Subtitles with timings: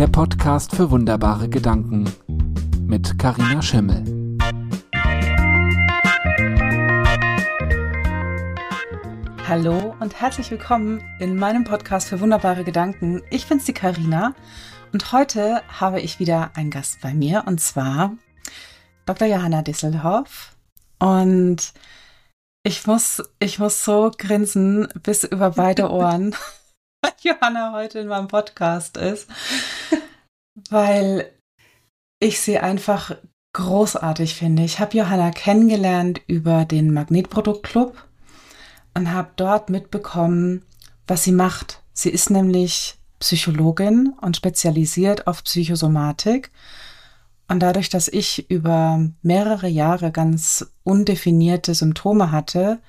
[0.00, 2.10] der Podcast für wunderbare Gedanken
[2.86, 4.02] mit Karina Schimmel.
[9.46, 13.20] Hallo und herzlich willkommen in meinem Podcast für wunderbare Gedanken.
[13.28, 14.34] Ich bin's die Karina
[14.94, 18.16] und heute habe ich wieder einen Gast bei mir und zwar
[19.04, 19.28] Dr.
[19.28, 20.56] Johanna Disselhoff
[20.98, 21.74] und
[22.62, 26.34] ich muss, ich muss so grinsen bis über beide Ohren,
[27.22, 29.28] Johanna heute in meinem Podcast ist,
[30.68, 31.30] weil
[32.18, 33.16] ich sie einfach
[33.52, 34.62] großartig finde.
[34.62, 37.96] Ich habe Johanna kennengelernt über den Magnetproduktclub
[38.94, 40.64] und habe dort mitbekommen,
[41.06, 41.82] was sie macht.
[41.92, 46.50] Sie ist nämlich Psychologin und spezialisiert auf Psychosomatik
[47.48, 52.80] und dadurch, dass ich über mehrere Jahre ganz undefinierte Symptome hatte,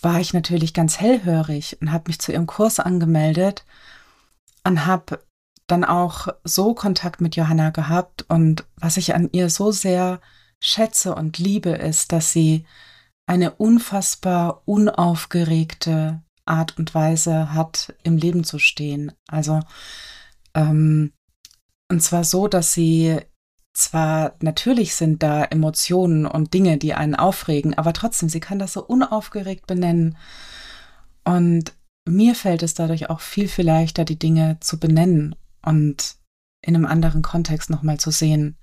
[0.00, 3.64] war ich natürlich ganz hellhörig und habe mich zu ihrem Kurs angemeldet
[4.64, 5.24] und habe
[5.66, 8.24] dann auch so Kontakt mit Johanna gehabt.
[8.28, 10.20] Und was ich an ihr so sehr
[10.60, 12.64] schätze und liebe, ist, dass sie
[13.26, 19.12] eine unfassbar unaufgeregte Art und Weise hat, im Leben zu stehen.
[19.28, 19.60] Also
[20.54, 21.12] ähm,
[21.90, 23.18] und zwar so, dass sie
[23.78, 28.72] zwar natürlich sind da Emotionen und Dinge, die einen aufregen, aber trotzdem, sie kann das
[28.72, 30.16] so unaufgeregt benennen.
[31.24, 31.72] Und
[32.04, 36.16] mir fällt es dadurch auch viel, viel leichter, die Dinge zu benennen und
[36.60, 38.56] in einem anderen Kontext nochmal zu sehen.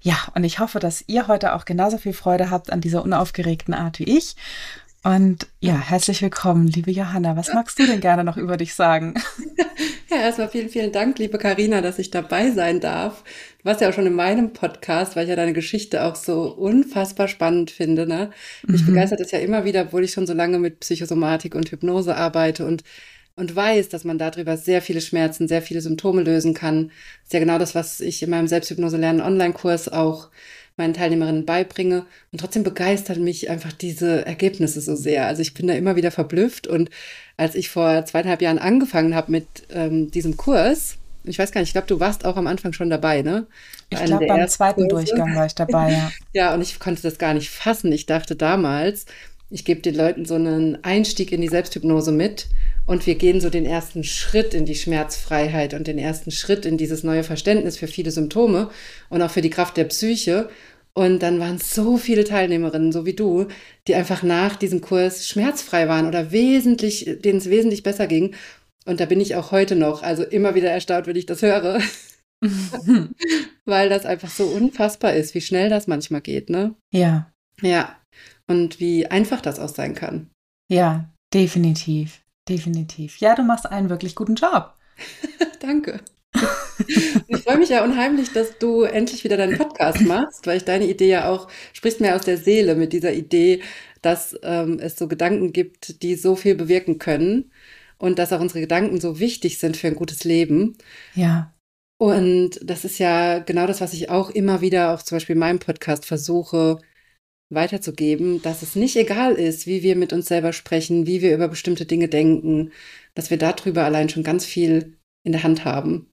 [0.00, 3.74] Ja, und ich hoffe, dass ihr heute auch genauso viel Freude habt an dieser unaufgeregten
[3.74, 4.36] Art wie ich.
[5.02, 7.34] Und ja, herzlich willkommen, liebe Johanna.
[7.34, 9.14] Was magst du denn gerne noch über dich sagen?
[10.10, 13.22] Ja, erstmal vielen, vielen Dank, liebe Karina, dass ich dabei sein darf.
[13.58, 16.52] Du warst ja auch schon in meinem Podcast, weil ich ja deine Geschichte auch so
[16.52, 18.08] unfassbar spannend finde.
[18.08, 18.30] Ne?
[18.66, 18.86] Mich mhm.
[18.86, 22.66] begeistert es ja immer wieder, obwohl ich schon so lange mit Psychosomatik und Hypnose arbeite
[22.66, 22.82] und
[23.36, 26.88] und weiß, dass man darüber sehr viele Schmerzen, sehr viele Symptome lösen kann.
[26.88, 30.28] Das ist ja genau das, was ich in meinem Selbsthypnose lernen Online-Kurs auch
[30.76, 32.06] meinen Teilnehmerinnen beibringe.
[32.32, 35.26] Und trotzdem begeistert mich einfach diese Ergebnisse so sehr.
[35.26, 36.66] Also ich bin da immer wieder verblüfft.
[36.66, 36.90] Und
[37.36, 41.68] als ich vor zweieinhalb Jahren angefangen habe mit ähm, diesem Kurs, ich weiß gar nicht,
[41.68, 43.46] ich glaube, du warst auch am Anfang schon dabei, ne?
[43.90, 45.06] ich glaube, beim zweiten Kurse.
[45.06, 46.10] Durchgang war ich dabei, ja.
[46.32, 47.92] ja, und ich konnte das gar nicht fassen.
[47.92, 49.04] Ich dachte damals,
[49.50, 52.46] ich gebe den Leuten so einen Einstieg in die Selbsthypnose mit
[52.86, 56.76] und wir gehen so den ersten Schritt in die Schmerzfreiheit und den ersten Schritt in
[56.76, 58.70] dieses neue Verständnis für viele Symptome
[59.08, 60.48] und auch für die Kraft der Psyche.
[60.92, 63.46] Und dann waren so viele Teilnehmerinnen, so wie du,
[63.86, 68.34] die einfach nach diesem Kurs schmerzfrei waren oder wesentlich, denen es wesentlich besser ging.
[68.86, 71.80] Und da bin ich auch heute noch, also immer wieder erstaunt, wenn ich das höre.
[73.64, 76.74] Weil das einfach so unfassbar ist, wie schnell das manchmal geht, ne?
[76.90, 77.30] Ja.
[77.62, 77.99] Ja.
[78.50, 80.28] Und wie einfach das auch sein kann.
[80.68, 82.22] Ja, definitiv.
[82.48, 83.18] Definitiv.
[83.18, 84.74] Ja, du machst einen wirklich guten Job.
[85.60, 86.00] Danke.
[87.28, 90.86] ich freue mich ja unheimlich, dass du endlich wieder deinen Podcast machst, weil ich deine
[90.86, 93.62] Idee ja auch, sprichst mir aus der Seele mit dieser Idee,
[94.02, 97.52] dass ähm, es so Gedanken gibt, die so viel bewirken können
[97.98, 100.76] und dass auch unsere Gedanken so wichtig sind für ein gutes Leben.
[101.14, 101.54] Ja.
[101.98, 105.40] Und das ist ja genau das, was ich auch immer wieder, auch zum Beispiel in
[105.40, 106.78] meinem Podcast versuche
[107.50, 111.48] weiterzugeben, dass es nicht egal ist, wie wir mit uns selber sprechen, wie wir über
[111.48, 112.72] bestimmte Dinge denken,
[113.14, 116.10] dass wir darüber allein schon ganz viel in der Hand haben.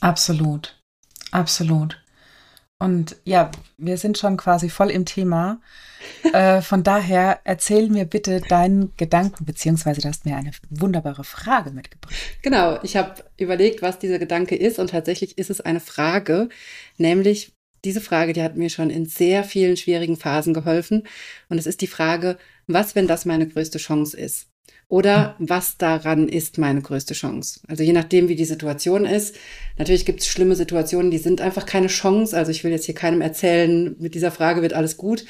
[0.00, 0.80] Absolut,
[1.30, 2.02] absolut.
[2.78, 5.60] Und ja, wir sind schon quasi voll im Thema.
[6.32, 11.70] äh, von daher erzähl mir bitte deinen Gedanken, beziehungsweise du hast mir eine wunderbare Frage
[11.70, 12.14] mitgebracht.
[12.42, 16.48] Genau, ich habe überlegt, was dieser Gedanke ist und tatsächlich ist es eine Frage,
[16.98, 21.04] nämlich diese Frage, die hat mir schon in sehr vielen schwierigen Phasen geholfen.
[21.48, 24.48] Und es ist die Frage, was, wenn das meine größte Chance ist?
[24.88, 27.60] Oder was daran ist meine größte Chance?
[27.66, 29.36] Also je nachdem, wie die Situation ist.
[29.78, 32.36] Natürlich gibt es schlimme Situationen, die sind einfach keine Chance.
[32.36, 35.24] Also ich will jetzt hier keinem erzählen, mit dieser Frage wird alles gut.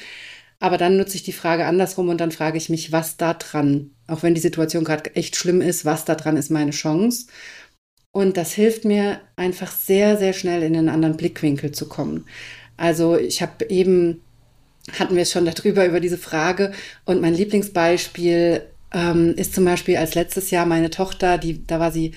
[0.59, 3.91] Aber dann nutze ich die Frage andersrum und dann frage ich mich, was da dran,
[4.07, 7.27] auch wenn die Situation gerade echt schlimm ist, was da dran ist meine Chance?
[8.11, 12.25] Und das hilft mir einfach sehr, sehr schnell in einen anderen Blickwinkel zu kommen.
[12.75, 14.21] Also ich habe eben,
[14.97, 16.71] hatten wir es schon darüber, über diese Frage.
[17.05, 18.63] Und mein Lieblingsbeispiel
[18.93, 22.13] ähm, ist zum Beispiel als letztes Jahr meine Tochter, die, da war sie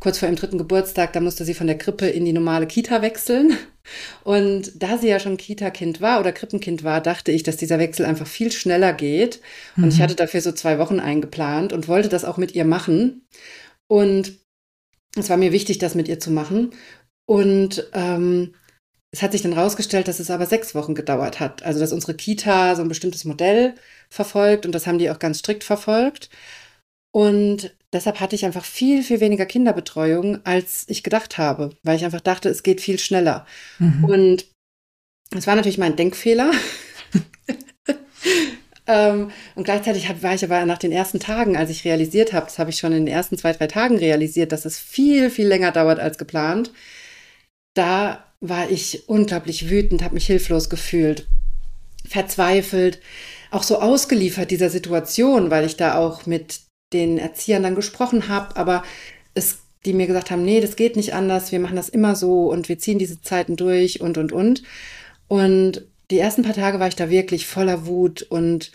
[0.00, 3.02] kurz vor ihrem dritten Geburtstag, da musste sie von der Krippe in die normale Kita
[3.02, 3.56] wechseln.
[4.22, 8.04] Und da sie ja schon Kita-Kind war oder Krippenkind war, dachte ich, dass dieser Wechsel
[8.04, 9.40] einfach viel schneller geht.
[9.76, 9.88] Und mhm.
[9.88, 13.22] ich hatte dafür so zwei Wochen eingeplant und wollte das auch mit ihr machen.
[13.86, 14.38] Und
[15.20, 16.70] es war mir wichtig, das mit ihr zu machen.
[17.26, 18.54] Und ähm,
[19.10, 21.62] es hat sich dann rausgestellt, dass es aber sechs Wochen gedauert hat.
[21.62, 23.74] Also, dass unsere Kita so ein bestimmtes Modell
[24.10, 26.28] verfolgt und das haben die auch ganz strikt verfolgt.
[27.10, 32.04] Und deshalb hatte ich einfach viel, viel weniger Kinderbetreuung, als ich gedacht habe, weil ich
[32.04, 33.46] einfach dachte, es geht viel schneller.
[33.78, 34.04] Mhm.
[34.04, 34.46] Und
[35.34, 36.52] es war natürlich mein Denkfehler.
[38.88, 42.46] ähm, und gleichzeitig hab, war ich aber nach den ersten Tagen, als ich realisiert habe,
[42.46, 45.46] das habe ich schon in den ersten zwei, drei Tagen realisiert, dass es viel, viel
[45.46, 46.72] länger dauert als geplant.
[47.74, 51.28] Da war ich unglaublich wütend, habe mich hilflos gefühlt,
[52.06, 53.00] verzweifelt,
[53.50, 56.60] auch so ausgeliefert dieser Situation, weil ich da auch mit
[56.92, 58.82] den Erziehern dann gesprochen habe, aber
[59.34, 62.50] es, die mir gesagt haben, nee, das geht nicht anders, wir machen das immer so
[62.50, 64.62] und wir ziehen diese Zeiten durch und und und.
[65.28, 68.72] Und die ersten paar Tage war ich da wirklich voller Wut und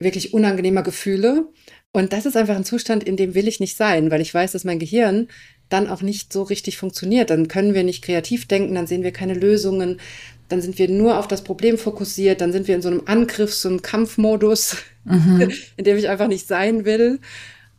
[0.00, 1.48] wirklich unangenehmer Gefühle.
[1.92, 4.52] Und das ist einfach ein Zustand, in dem will ich nicht sein, weil ich weiß,
[4.52, 5.28] dass mein Gehirn
[5.68, 7.30] dann auch nicht so richtig funktioniert.
[7.30, 10.00] Dann können wir nicht kreativ denken, dann sehen wir keine Lösungen,
[10.48, 13.66] dann sind wir nur auf das Problem fokussiert, dann sind wir in so einem Angriffs-
[13.66, 15.50] und Kampfmodus, mhm.
[15.76, 17.20] in dem ich einfach nicht sein will.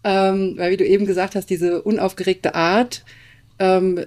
[0.03, 3.03] Ähm, weil, wie du eben gesagt hast, diese unaufgeregte Art,
[3.59, 4.06] ähm,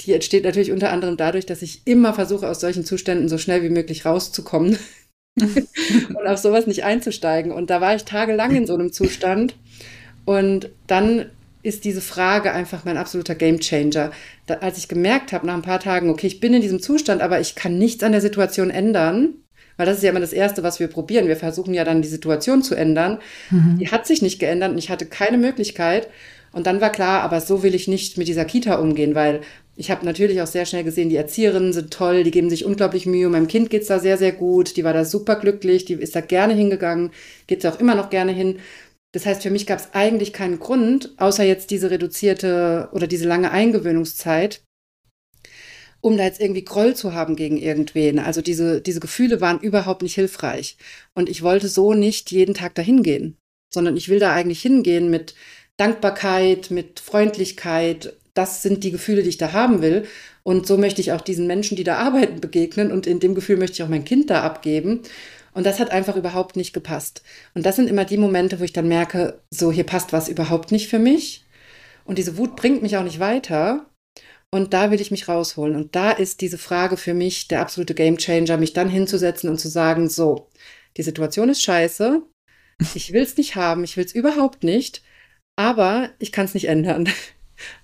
[0.00, 3.62] die entsteht natürlich unter anderem dadurch, dass ich immer versuche, aus solchen Zuständen so schnell
[3.62, 4.78] wie möglich rauszukommen
[5.40, 7.52] und auf sowas nicht einzusteigen.
[7.52, 9.54] Und da war ich tagelang in so einem Zustand.
[10.24, 11.26] Und dann
[11.62, 14.12] ist diese Frage einfach mein absoluter Gamechanger.
[14.46, 17.20] Da, als ich gemerkt habe nach ein paar Tagen, okay, ich bin in diesem Zustand,
[17.20, 19.34] aber ich kann nichts an der Situation ändern,
[19.76, 21.28] weil das ist ja immer das Erste, was wir probieren.
[21.28, 23.18] Wir versuchen ja dann die Situation zu ändern.
[23.50, 23.78] Mhm.
[23.78, 26.08] Die hat sich nicht geändert und ich hatte keine Möglichkeit.
[26.52, 29.40] Und dann war klar, aber so will ich nicht mit dieser Kita umgehen, weil
[29.80, 33.06] ich habe natürlich auch sehr schnell gesehen, die Erzieherinnen sind toll, die geben sich unglaublich
[33.06, 33.30] Mühe.
[33.30, 34.76] Meinem Kind geht's da sehr, sehr gut.
[34.76, 37.12] Die war da super glücklich, die ist da gerne hingegangen,
[37.46, 38.58] geht da auch immer noch gerne hin.
[39.12, 43.26] Das heißt, für mich gab es eigentlich keinen Grund, außer jetzt diese reduzierte oder diese
[43.26, 44.62] lange Eingewöhnungszeit,
[46.02, 48.18] um da jetzt irgendwie Groll zu haben gegen irgendwen.
[48.18, 50.76] Also diese, diese Gefühle waren überhaupt nicht hilfreich.
[51.14, 53.38] Und ich wollte so nicht jeden Tag dahin gehen,
[53.72, 55.34] sondern ich will da eigentlich hingehen mit
[55.78, 58.19] Dankbarkeit, mit Freundlichkeit.
[58.34, 60.06] Das sind die Gefühle, die ich da haben will.
[60.42, 62.92] Und so möchte ich auch diesen Menschen, die da arbeiten, begegnen.
[62.92, 65.02] Und in dem Gefühl möchte ich auch mein Kind da abgeben.
[65.52, 67.22] Und das hat einfach überhaupt nicht gepasst.
[67.54, 70.70] Und das sind immer die Momente, wo ich dann merke, so hier passt was überhaupt
[70.72, 71.44] nicht für mich.
[72.04, 73.86] Und diese Wut bringt mich auch nicht weiter.
[74.52, 75.76] Und da will ich mich rausholen.
[75.76, 79.68] Und da ist diese Frage für mich der absolute Gamechanger, mich dann hinzusetzen und zu
[79.68, 80.48] sagen, so,
[80.96, 82.22] die Situation ist scheiße.
[82.94, 83.84] Ich will es nicht haben.
[83.84, 85.02] Ich will es überhaupt nicht.
[85.56, 87.08] Aber ich kann es nicht ändern.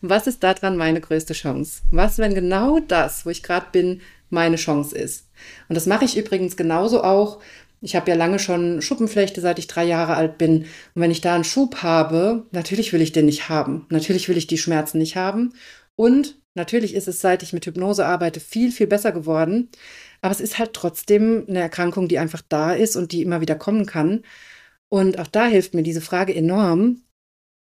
[0.01, 1.83] Was ist daran meine größte Chance?
[1.91, 4.01] Was, wenn genau das, wo ich gerade bin,
[4.31, 5.29] meine Chance ist.
[5.69, 7.41] Und das mache ich übrigens genauso auch.
[7.81, 10.63] Ich habe ja lange schon Schuppenflechte, seit ich drei Jahre alt bin.
[10.95, 13.87] Und wenn ich da einen Schub habe, natürlich will ich den nicht haben.
[13.91, 15.53] Natürlich will ich die Schmerzen nicht haben.
[15.95, 19.69] Und natürlich ist es, seit ich mit Hypnose arbeite, viel, viel besser geworden.
[20.23, 23.55] Aber es ist halt trotzdem eine Erkrankung, die einfach da ist und die immer wieder
[23.55, 24.23] kommen kann.
[24.89, 27.03] Und auch da hilft mir diese Frage enorm,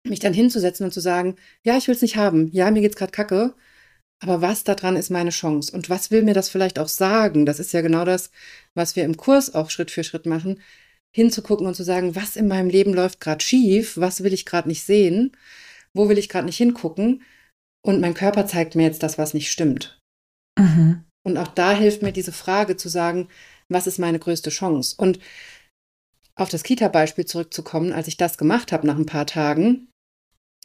[0.04, 2.50] mich dann hinzusetzen und zu sagen, ja, ich will es nicht haben.
[2.52, 3.54] Ja, mir geht's gerade kacke.
[4.22, 5.74] Aber was daran ist meine Chance?
[5.74, 7.46] Und was will mir das vielleicht auch sagen?
[7.46, 8.30] Das ist ja genau das,
[8.74, 10.60] was wir im Kurs auch Schritt für Schritt machen,
[11.14, 14.68] hinzugucken und zu sagen, was in meinem Leben läuft gerade schief, was will ich gerade
[14.68, 15.36] nicht sehen,
[15.94, 17.22] wo will ich gerade nicht hingucken.
[17.84, 20.00] Und mein Körper zeigt mir jetzt das, was nicht stimmt.
[20.58, 21.04] Mhm.
[21.26, 23.28] Und auch da hilft mir diese Frage zu sagen,
[23.68, 24.96] was ist meine größte Chance?
[24.98, 25.18] Und
[26.34, 29.88] auf das Kita-Beispiel zurückzukommen, als ich das gemacht habe nach ein paar Tagen,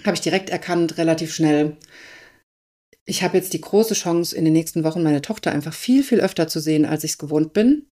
[0.05, 1.77] habe ich direkt erkannt, relativ schnell,
[3.09, 6.21] ich habe jetzt die große Chance, in den nächsten Wochen meine Tochter einfach viel, viel
[6.21, 7.87] öfter zu sehen, als ich es gewohnt bin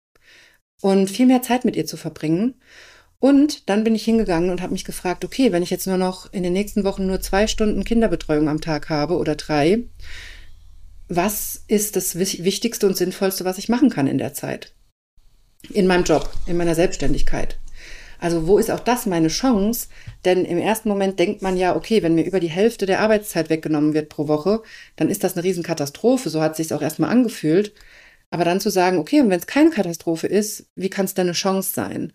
[0.82, 2.54] und viel mehr Zeit mit ihr zu verbringen.
[3.18, 6.30] Und dann bin ich hingegangen und habe mich gefragt, okay, wenn ich jetzt nur noch
[6.34, 9.84] in den nächsten Wochen nur zwei Stunden Kinderbetreuung am Tag habe oder drei,
[11.08, 14.74] was ist das Wichtigste und Sinnvollste, was ich machen kann in der Zeit?
[15.70, 17.58] In meinem Job, in meiner Selbstständigkeit.
[18.20, 19.88] Also wo ist auch das meine Chance?
[20.24, 23.50] Denn im ersten Moment denkt man ja, okay, wenn mir über die Hälfte der Arbeitszeit
[23.50, 24.62] weggenommen wird pro Woche,
[24.96, 26.30] dann ist das eine Riesenkatastrophe.
[26.30, 27.74] So hat es sich auch erstmal angefühlt.
[28.30, 31.26] Aber dann zu sagen, okay, und wenn es keine Katastrophe ist, wie kann es denn
[31.26, 32.12] eine Chance sein?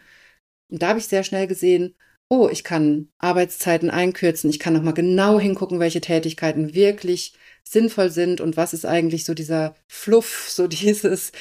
[0.72, 1.96] Und da habe ich sehr schnell gesehen,
[2.30, 8.42] oh, ich kann Arbeitszeiten einkürzen, ich kann nochmal genau hingucken, welche Tätigkeiten wirklich sinnvoll sind
[8.42, 11.32] und was ist eigentlich so dieser Fluff, so dieses,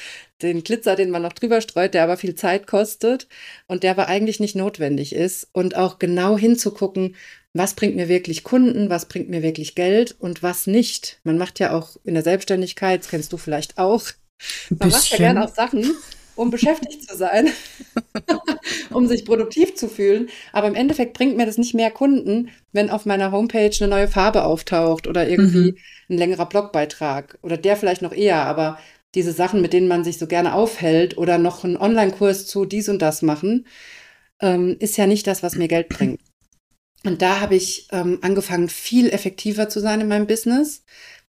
[0.41, 3.27] den Glitzer, den man noch drüber streut, der aber viel Zeit kostet
[3.67, 7.15] und der aber eigentlich nicht notwendig ist und auch genau hinzugucken,
[7.53, 11.19] was bringt mir wirklich Kunden, was bringt mir wirklich Geld und was nicht.
[11.23, 14.03] Man macht ja auch in der Selbstständigkeit, das kennst du vielleicht auch,
[14.69, 15.95] man macht ja gerne auch Sachen,
[16.41, 17.49] um beschäftigt zu sein,
[18.89, 20.29] um sich produktiv zu fühlen.
[20.53, 24.07] Aber im Endeffekt bringt mir das nicht mehr Kunden, wenn auf meiner Homepage eine neue
[24.07, 25.77] Farbe auftaucht oder irgendwie mhm.
[26.09, 28.45] ein längerer Blogbeitrag oder der vielleicht noch eher.
[28.45, 28.79] Aber
[29.13, 32.89] diese Sachen, mit denen man sich so gerne aufhält oder noch einen Online-Kurs zu dies
[32.89, 33.67] und das machen,
[34.41, 36.19] ähm, ist ja nicht das, was mir Geld bringt.
[37.03, 40.83] Und da habe ich ähm, angefangen, viel effektiver zu sein in meinem Business.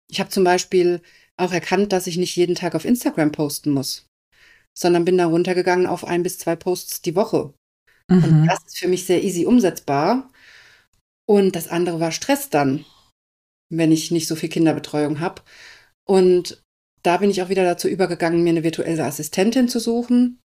[0.07, 1.01] Ich habe zum Beispiel
[1.37, 4.07] auch erkannt, dass ich nicht jeden Tag auf Instagram posten muss,
[4.77, 7.53] sondern bin da runtergegangen auf ein bis zwei Posts die Woche.
[8.09, 8.23] Mhm.
[8.23, 10.31] Und das ist für mich sehr easy umsetzbar.
[11.25, 12.85] Und das andere war Stress dann,
[13.69, 15.41] wenn ich nicht so viel Kinderbetreuung habe.
[16.07, 16.61] Und
[17.03, 20.39] da bin ich auch wieder dazu übergegangen, mir eine virtuelle Assistentin zu suchen,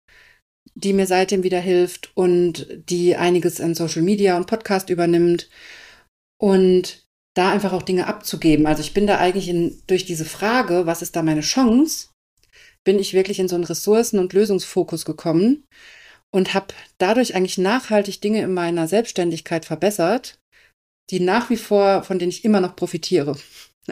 [0.75, 5.49] die mir seitdem wieder hilft und die einiges an Social Media und Podcast übernimmt
[6.41, 7.05] und
[7.37, 8.67] da einfach auch Dinge abzugeben.
[8.67, 12.09] Also ich bin da eigentlich in, durch diese Frage, was ist da meine Chance,
[12.89, 15.63] bin ich wirklich in so einen Ressourcen- und Lösungsfokus gekommen
[16.35, 20.39] und habe dadurch eigentlich nachhaltig Dinge in meiner Selbstständigkeit verbessert,
[21.11, 23.37] die nach wie vor, von denen ich immer noch profitiere.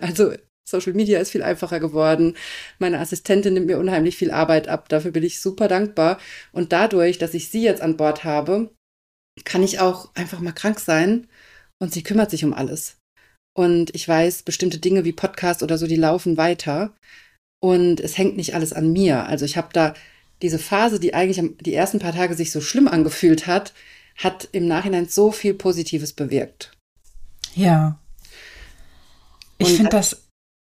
[0.01, 0.33] Also
[0.67, 2.39] Social Media ist viel einfacher geworden.
[2.79, 4.89] Meine Assistentin nimmt mir unheimlich viel Arbeit ab.
[4.89, 6.19] Dafür bin ich super dankbar.
[6.53, 8.75] Und dadurch, dass ich sie jetzt an Bord habe,
[9.45, 11.29] kann ich auch einfach mal krank sein
[11.83, 12.97] und sie kümmert sich um alles.
[13.55, 16.95] Und ich weiß, bestimmte Dinge wie Podcast oder so, die laufen weiter.
[17.61, 19.27] Und es hängt nicht alles an mir.
[19.27, 19.95] Also ich habe da
[20.43, 23.73] diese Phase, die eigentlich die ersten paar Tage sich so schlimm angefühlt hat,
[24.17, 26.73] hat im Nachhinein so viel Positives bewirkt.
[27.55, 27.99] Ja.
[29.59, 30.23] Ich finde das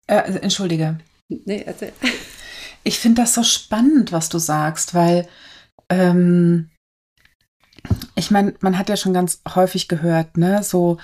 [0.06, 0.98] äh, entschuldige.
[1.28, 1.92] Nee, erzähl.
[2.82, 5.28] Ich finde das so spannend, was du sagst, weil
[5.90, 6.70] ähm,
[8.14, 10.96] ich meine, man hat ja schon ganz häufig gehört, ne, so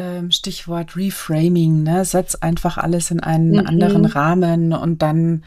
[0.00, 3.66] ähm, Stichwort Reframing, ne, setz einfach alles in einen mhm.
[3.66, 5.44] anderen Rahmen und dann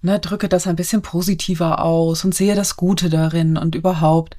[0.00, 4.36] ne, drücke das ein bisschen positiver aus und sehe das Gute darin und überhaupt.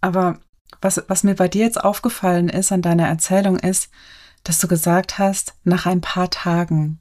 [0.00, 0.38] Aber
[0.80, 3.90] was, was mir bei dir jetzt aufgefallen ist an deiner Erzählung ist,
[4.42, 6.98] dass du gesagt hast, nach ein paar Tagen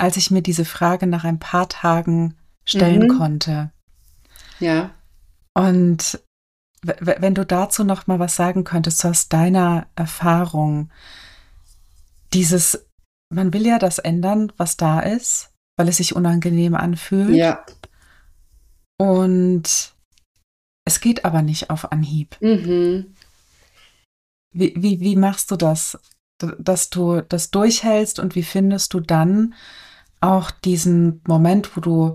[0.00, 3.18] als ich mir diese Frage nach ein paar Tagen stellen mhm.
[3.18, 3.70] konnte.
[4.58, 4.90] Ja.
[5.54, 6.20] Und
[6.82, 10.90] wenn du dazu noch mal was sagen könntest, aus deiner Erfahrung,
[12.32, 12.86] dieses,
[13.32, 17.34] man will ja das ändern, was da ist, weil es sich unangenehm anfühlt.
[17.34, 17.64] Ja.
[18.98, 19.94] Und
[20.86, 22.36] es geht aber nicht auf Anhieb.
[22.40, 23.14] Mhm.
[24.52, 25.98] Wie, wie, wie machst du das,
[26.38, 29.54] dass du das durchhältst und wie findest du dann
[30.20, 32.14] auch diesen Moment, wo du,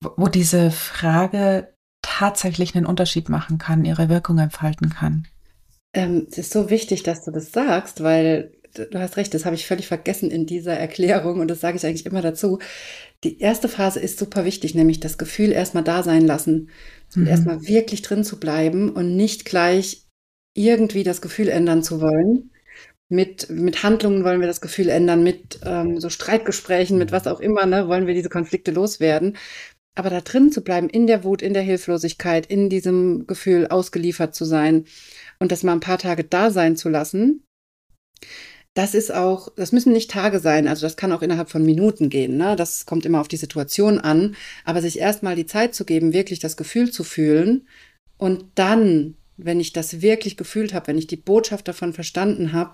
[0.00, 1.72] wo diese Frage
[2.18, 5.28] tatsächlich einen Unterschied machen kann, ihre Wirkung entfalten kann.
[5.94, 9.54] Ähm, es ist so wichtig, dass du das sagst, weil du hast recht, das habe
[9.54, 12.58] ich völlig vergessen in dieser Erklärung und das sage ich eigentlich immer dazu.
[13.22, 16.70] Die erste Phase ist super wichtig, nämlich das Gefühl erstmal da sein lassen
[17.14, 17.28] und mhm.
[17.28, 20.04] erstmal wirklich drin zu bleiben und nicht gleich
[20.54, 22.50] irgendwie das Gefühl ändern zu wollen,
[23.08, 27.40] mit, mit Handlungen wollen wir das Gefühl ändern, mit ähm, so Streitgesprächen, mit was auch
[27.40, 29.36] immer, ne, wollen wir diese Konflikte loswerden.
[29.98, 34.34] Aber da drin zu bleiben, in der Wut, in der Hilflosigkeit, in diesem Gefühl ausgeliefert
[34.34, 34.84] zu sein
[35.40, 37.42] und das mal ein paar Tage da sein zu lassen,
[38.74, 42.10] das ist auch, das müssen nicht Tage sein, also das kann auch innerhalb von Minuten
[42.10, 42.54] gehen, ne?
[42.54, 46.38] Das kommt immer auf die Situation an, aber sich erstmal die Zeit zu geben, wirklich
[46.38, 47.66] das Gefühl zu fühlen
[48.18, 52.72] und dann wenn ich das wirklich gefühlt habe, wenn ich die Botschaft davon verstanden habe,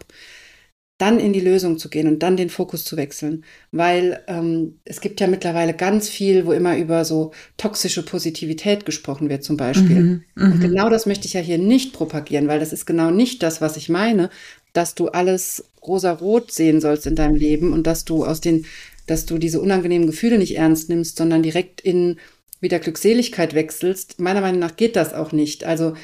[0.98, 3.44] dann in die Lösung zu gehen und dann den Fokus zu wechseln.
[3.72, 9.28] Weil ähm, es gibt ja mittlerweile ganz viel, wo immer über so toxische Positivität gesprochen
[9.28, 10.00] wird zum Beispiel.
[10.00, 10.60] Mhm, und mhm.
[10.60, 13.76] genau das möchte ich ja hier nicht propagieren, weil das ist genau nicht das, was
[13.76, 14.30] ich meine,
[14.72, 18.64] dass du alles rosa-rot sehen sollst in deinem Leben und dass du aus den,
[19.06, 22.18] dass du diese unangenehmen Gefühle nicht ernst nimmst, sondern direkt in
[22.60, 24.20] wieder Glückseligkeit wechselst.
[24.20, 25.64] Meiner Meinung nach geht das auch nicht.
[25.64, 25.94] Also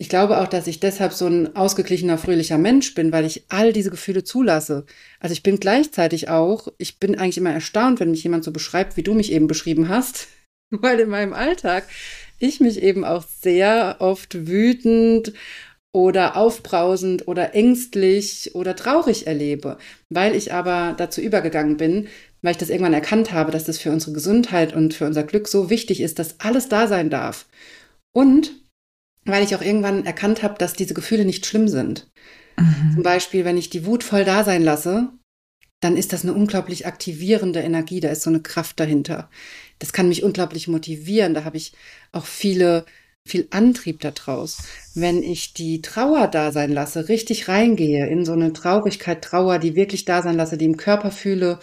[0.00, 3.72] ich glaube auch, dass ich deshalb so ein ausgeglichener, fröhlicher Mensch bin, weil ich all
[3.72, 4.86] diese Gefühle zulasse.
[5.18, 8.96] Also ich bin gleichzeitig auch, ich bin eigentlich immer erstaunt, wenn mich jemand so beschreibt,
[8.96, 10.28] wie du mich eben beschrieben hast,
[10.70, 11.88] weil in meinem Alltag
[12.38, 15.32] ich mich eben auch sehr oft wütend
[15.92, 19.78] oder aufbrausend oder ängstlich oder traurig erlebe,
[20.10, 22.06] weil ich aber dazu übergegangen bin,
[22.40, 25.48] weil ich das irgendwann erkannt habe, dass das für unsere Gesundheit und für unser Glück
[25.48, 27.46] so wichtig ist, dass alles da sein darf.
[28.12, 28.67] Und
[29.24, 32.10] weil ich auch irgendwann erkannt habe, dass diese Gefühle nicht schlimm sind.
[32.56, 32.92] Mhm.
[32.94, 35.10] Zum Beispiel, wenn ich die Wut voll da sein lasse,
[35.80, 39.30] dann ist das eine unglaublich aktivierende Energie, da ist so eine Kraft dahinter.
[39.78, 41.72] Das kann mich unglaublich motivieren, da habe ich
[42.10, 42.84] auch viele,
[43.24, 44.58] viel Antrieb daraus.
[44.94, 49.76] Wenn ich die Trauer da sein lasse, richtig reingehe in so eine Traurigkeit, Trauer, die
[49.76, 51.60] wirklich da sein lasse, die im Körper fühle,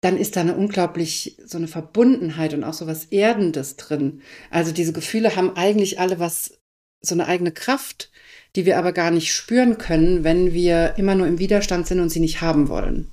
[0.00, 4.22] dann ist da eine unglaublich so eine Verbundenheit und auch so was Erdendes drin.
[4.50, 6.58] Also diese Gefühle haben eigentlich alle was,
[7.02, 8.10] so eine eigene Kraft,
[8.56, 12.08] die wir aber gar nicht spüren können, wenn wir immer nur im Widerstand sind und
[12.08, 13.10] sie nicht haben wollen.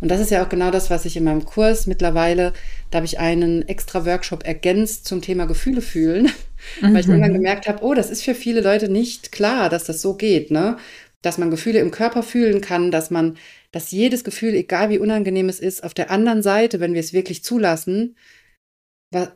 [0.00, 2.52] Und das ist ja auch genau das, was ich in meinem Kurs mittlerweile,
[2.90, 6.30] da habe ich einen extra Workshop ergänzt zum Thema Gefühle fühlen,
[6.80, 6.92] mhm.
[6.94, 7.36] weil ich irgendwann mhm.
[7.36, 10.76] gemerkt habe, oh, das ist für viele Leute nicht klar, dass das so geht, ne?
[11.22, 13.38] Dass man Gefühle im Körper fühlen kann, dass man,
[13.74, 17.12] dass jedes Gefühl, egal wie unangenehm es ist, auf der anderen Seite, wenn wir es
[17.12, 18.16] wirklich zulassen,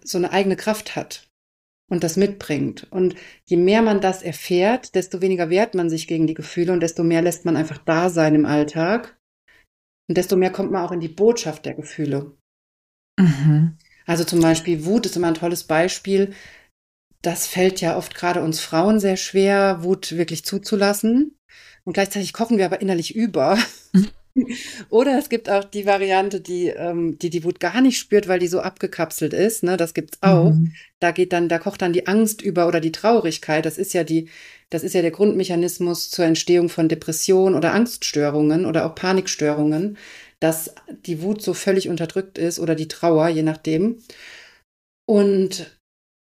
[0.05, 1.29] so eine eigene Kraft hat
[1.91, 2.87] und das mitbringt.
[2.91, 3.17] Und
[3.47, 7.03] je mehr man das erfährt, desto weniger wehrt man sich gegen die Gefühle und desto
[7.03, 9.19] mehr lässt man einfach da sein im Alltag.
[10.09, 12.37] Und desto mehr kommt man auch in die Botschaft der Gefühle.
[13.19, 13.77] Mhm.
[14.07, 16.33] Also zum Beispiel Wut ist immer ein tolles Beispiel.
[17.23, 21.37] Das fällt ja oft gerade uns Frauen sehr schwer, Wut wirklich zuzulassen.
[21.83, 23.59] Und gleichzeitig kochen wir aber innerlich über.
[24.91, 28.39] Oder es gibt auch die Variante, die, ähm, die die Wut gar nicht spürt, weil
[28.39, 29.63] die so abgekapselt ist.
[29.63, 29.77] Ne?
[29.77, 30.51] Das gibt's auch.
[30.51, 30.73] Mhm.
[31.01, 33.65] Da geht dann, da kocht dann die Angst über oder die Traurigkeit.
[33.65, 34.29] Das ist ja die,
[34.71, 39.97] das ist ja der Grundmechanismus zur Entstehung von Depressionen oder Angststörungen oder auch Panikstörungen,
[40.41, 40.75] dass
[41.07, 44.03] die Wut so völlig unterdrückt ist oder die Trauer, je nachdem.
[45.07, 45.79] Und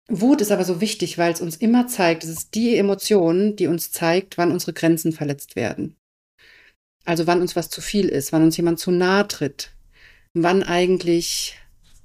[0.09, 3.69] Wut ist aber so wichtig, weil es uns immer zeigt, es ist die Emotion, die
[3.69, 5.97] uns zeigt, wann unsere Grenzen verletzt werden.
[7.05, 9.73] Also wann uns was zu viel ist, wann uns jemand zu nahe tritt,
[10.35, 11.57] wann eigentlich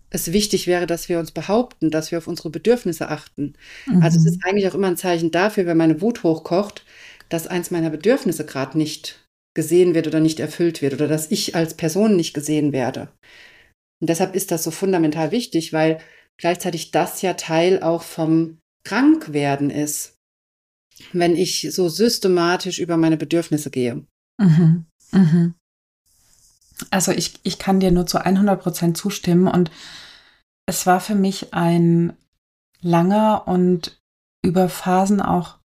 [0.09, 3.53] es wichtig wäre, dass wir uns behaupten, dass wir auf unsere Bedürfnisse achten.
[3.85, 4.01] Mhm.
[4.01, 6.85] Also es ist eigentlich auch immer ein Zeichen dafür, wenn meine Wut hochkocht,
[7.29, 9.25] dass eins meiner Bedürfnisse gerade nicht
[9.55, 13.09] gesehen wird oder nicht erfüllt wird oder dass ich als Person nicht gesehen werde.
[14.01, 15.99] Und deshalb ist das so fundamental wichtig, weil
[16.37, 20.17] gleichzeitig das ja Teil auch vom Krankwerden ist,
[21.13, 24.05] wenn ich so systematisch über meine Bedürfnisse gehe.
[24.38, 24.86] Mhm.
[25.12, 25.56] Mhm.
[26.92, 29.72] Also ich, ich kann dir nur zu 100 Prozent zustimmen und
[30.65, 32.13] es war für mich ein
[32.82, 34.01] langer und
[34.42, 35.58] über Phasen auch,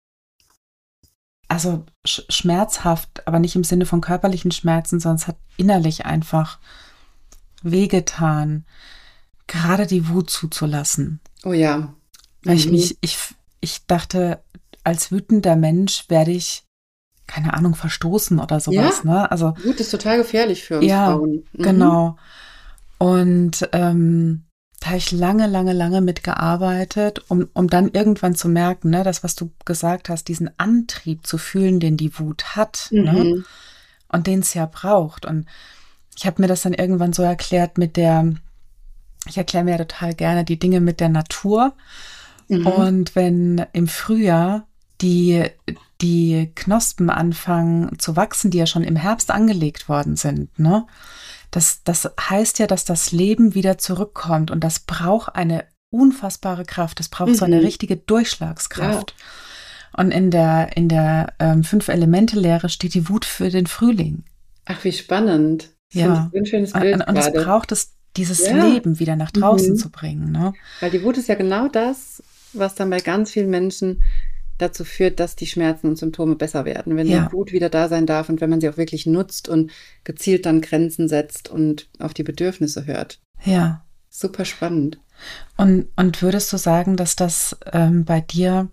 [1.48, 6.60] also sch schmerzhaft, aber nicht im Sinne von körperlichen Schmerzen, sondern es hat innerlich einfach
[7.62, 8.66] wehgetan,
[9.48, 11.20] gerade die Wut zuzulassen.
[11.44, 11.94] Oh ja.
[12.44, 12.60] Weil mhm.
[12.60, 13.18] ich mich, ich,
[13.62, 14.44] ich dachte,
[14.84, 16.64] als wütender Mensch werde ich
[17.30, 19.02] keine Ahnung, verstoßen oder sowas.
[19.04, 19.32] Ja, ne?
[19.32, 21.44] Also Wut ist total gefährlich für uns ja, Frauen.
[21.54, 21.64] Mhm.
[21.64, 22.18] Genau.
[22.98, 24.44] Und ähm,
[24.80, 29.24] da habe ich lange, lange, lange mitgearbeitet, um, um dann irgendwann zu merken, ne, das,
[29.24, 33.12] was du gesagt hast, diesen Antrieb zu fühlen, den die Wut hat ne?
[33.12, 33.18] mhm.
[33.18, 33.44] ne?
[34.08, 35.26] und den es ja braucht.
[35.26, 35.46] Und
[36.18, 38.34] ich habe mir das dann irgendwann so erklärt mit der,
[39.28, 41.74] ich erkläre mir ja total gerne die Dinge mit der Natur.
[42.48, 42.66] Mhm.
[42.66, 44.66] Und wenn im Frühjahr
[45.02, 45.46] die,
[46.02, 50.86] die Knospen anfangen zu wachsen, die ja schon im Herbst angelegt worden sind, ne?
[51.52, 57.00] Das, das heißt ja, dass das Leben wieder zurückkommt und das braucht eine unfassbare Kraft.
[57.00, 57.36] Das braucht mhm.
[57.36, 57.66] so eine mhm.
[57.66, 59.16] richtige Durchschlagskraft.
[59.18, 60.02] Ja.
[60.04, 64.24] Und in der, in der ähm, Fünf-Elemente-Lehre steht die Wut für den Frühling.
[64.66, 65.72] Ach, wie spannend.
[65.92, 66.32] Das ja.
[66.34, 68.64] Ein schönes Bild und, und es braucht es, dieses ja.
[68.64, 69.78] Leben wieder nach draußen mhm.
[69.78, 70.32] zu bringen.
[70.32, 70.54] Ne?
[70.80, 72.22] Weil die Wut ist ja genau das,
[72.54, 74.04] was dann bei ganz vielen Menschen
[74.60, 77.26] dazu führt, dass die Schmerzen und Symptome besser werden, wenn ja.
[77.26, 79.72] die Wut wieder da sein darf und wenn man sie auch wirklich nutzt und
[80.04, 83.20] gezielt dann Grenzen setzt und auf die Bedürfnisse hört.
[83.44, 83.84] Ja.
[84.10, 85.00] Super spannend.
[85.58, 88.70] Und, und würdest du sagen, dass das ähm, bei dir,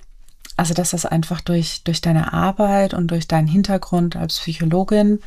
[0.57, 5.21] also dass das einfach durch, durch deine Arbeit und durch deinen Hintergrund als Psychologin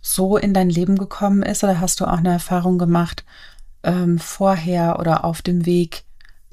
[0.00, 3.24] so in dein Leben gekommen ist oder hast du auch eine Erfahrung gemacht
[3.82, 6.04] ähm, vorher oder auf dem Weg,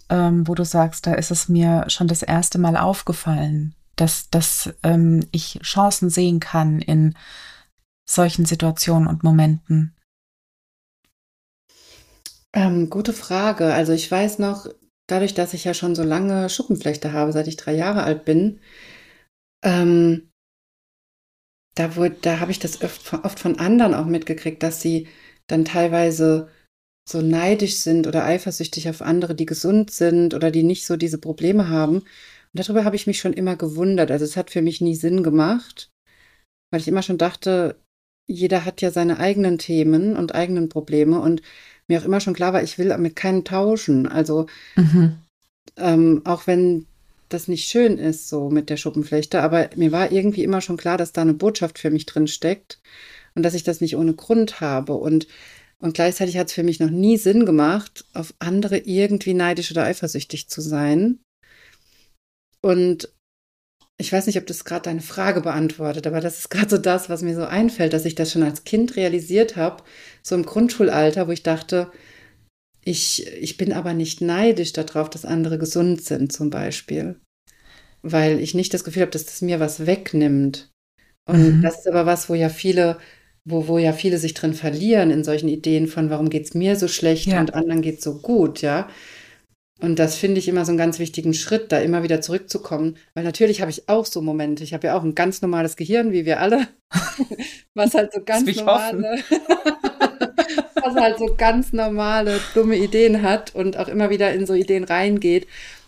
[0.09, 4.73] ähm, wo du sagst, da ist es mir schon das erste Mal aufgefallen, dass, dass
[4.83, 7.15] ähm, ich Chancen sehen kann in
[8.07, 9.95] solchen Situationen und Momenten?
[12.53, 13.73] Ähm, gute Frage.
[13.73, 14.67] Also ich weiß noch,
[15.07, 18.59] dadurch, dass ich ja schon so lange Schuppenflechte habe, seit ich drei Jahre alt bin,
[19.63, 20.29] ähm,
[21.75, 21.89] da,
[22.21, 25.07] da habe ich das oft von anderen auch mitgekriegt, dass sie
[25.47, 26.49] dann teilweise
[27.07, 31.19] so neidisch sind oder eifersüchtig auf andere, die gesund sind oder die nicht so diese
[31.19, 31.97] Probleme haben.
[31.97, 32.05] Und
[32.53, 34.11] darüber habe ich mich schon immer gewundert.
[34.11, 35.91] Also es hat für mich nie Sinn gemacht,
[36.71, 37.75] weil ich immer schon dachte,
[38.27, 41.43] jeder hat ja seine eigenen Themen und eigenen Probleme und
[41.87, 44.07] mir auch immer schon klar war, ich will mit keinen tauschen.
[44.07, 45.17] Also mhm.
[45.77, 46.87] ähm, auch wenn
[47.29, 50.97] das nicht schön ist, so mit der Schuppenflechte, aber mir war irgendwie immer schon klar,
[50.97, 52.79] dass da eine Botschaft für mich drin steckt
[53.35, 54.93] und dass ich das nicht ohne Grund habe.
[54.93, 55.27] Und
[55.81, 59.83] und gleichzeitig hat es für mich noch nie Sinn gemacht, auf andere irgendwie neidisch oder
[59.83, 61.19] eifersüchtig zu sein.
[62.61, 63.09] Und
[63.97, 67.09] ich weiß nicht, ob das gerade deine Frage beantwortet, aber das ist gerade so das,
[67.09, 69.83] was mir so einfällt, dass ich das schon als Kind realisiert habe,
[70.21, 71.91] so im Grundschulalter, wo ich dachte,
[72.83, 77.19] ich, ich bin aber nicht neidisch darauf, dass andere gesund sind, zum Beispiel.
[78.01, 80.69] Weil ich nicht das Gefühl habe, dass das mir was wegnimmt.
[81.27, 81.61] Und mhm.
[81.61, 82.99] das ist aber was, wo ja viele
[83.45, 86.75] wo, wo ja viele sich drin verlieren in solchen Ideen von, warum geht es mir
[86.75, 87.39] so schlecht Ja.
[87.39, 88.89] und anderen geht es so gut, ja.
[89.81, 92.95] Und das finde ich immer so einen ganz wichtigen Schritt, da immer wieder zurückzukommen.
[93.13, 94.63] Weil natürlich habe ich auch so Momente.
[94.63, 96.67] Ich habe ja auch ein ganz normales Gehirn, wie wir alle.
[97.73, 99.17] Was halt so ganz normale,
[100.75, 104.85] was halt so ganz normale, dumme Ideen hat und auch immer wieder in so Ideen
[104.85, 105.45] reingeht.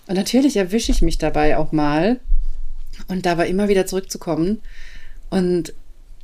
[0.07, 2.19] Und natürlich erwische ich mich dabei auch mal.
[3.07, 4.61] Und dabei immer wieder zurückzukommen
[5.29, 5.73] und,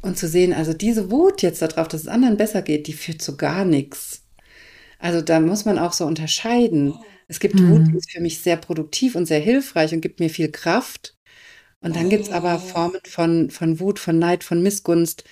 [0.03, 3.21] und zu sehen, also diese Wut jetzt darauf, dass es anderen besser geht, die führt
[3.21, 4.23] zu gar nichts.
[4.99, 7.01] Also da muss man auch so unterscheiden.
[7.27, 7.67] Es gibt Mhm.
[7.67, 11.17] Wut, die ist für mich sehr produktiv und sehr hilfreich und gibt mir viel Kraft.
[11.81, 15.25] Und dann gibt es aber Formen von, von Wut, von Neid, von Missgunst,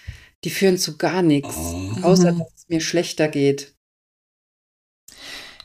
[0.46, 2.38] die führen zu gar nichts, außer Mhm.
[2.38, 3.76] dass es mir schlechter geht.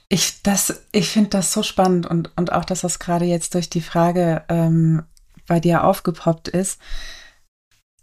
[0.09, 3.69] Ich, das, ich finde das so spannend und, und auch, dass das gerade jetzt durch
[3.69, 5.03] die Frage ähm,
[5.49, 6.81] bei dir aufgepoppt ist.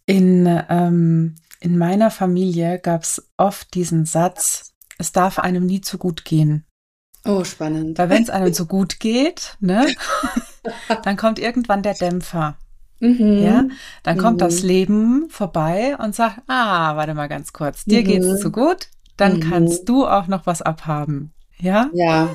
[0.06, 5.98] In, ähm, in meiner Familie gab es oft diesen Satz, es darf einem nie zu
[5.98, 6.66] gut gehen.
[7.26, 7.98] Oh, spannend.
[7.98, 9.94] Weil wenn es einem so gut geht, ne,
[11.04, 12.58] dann kommt irgendwann der Dämpfer.
[13.00, 13.38] Mhm.
[13.42, 13.66] Ja,
[14.04, 14.40] dann kommt Mhm.
[14.40, 18.06] das Leben vorbei und sagt, ah, warte mal ganz kurz, dir Mhm.
[18.06, 18.88] geht's zu gut,
[19.18, 19.40] dann Mhm.
[19.40, 21.34] kannst du auch noch was abhaben.
[21.60, 21.90] Ja?
[21.94, 22.30] Ja,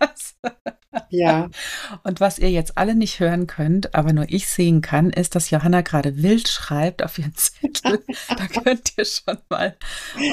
[1.10, 1.48] ja.
[2.02, 5.50] Und was ihr jetzt alle nicht hören könnt, aber nur ich sehen kann, ist, dass
[5.50, 8.02] Johanna gerade wild schreibt auf ihren Zettel.
[8.28, 9.76] da könnt ihr schon mal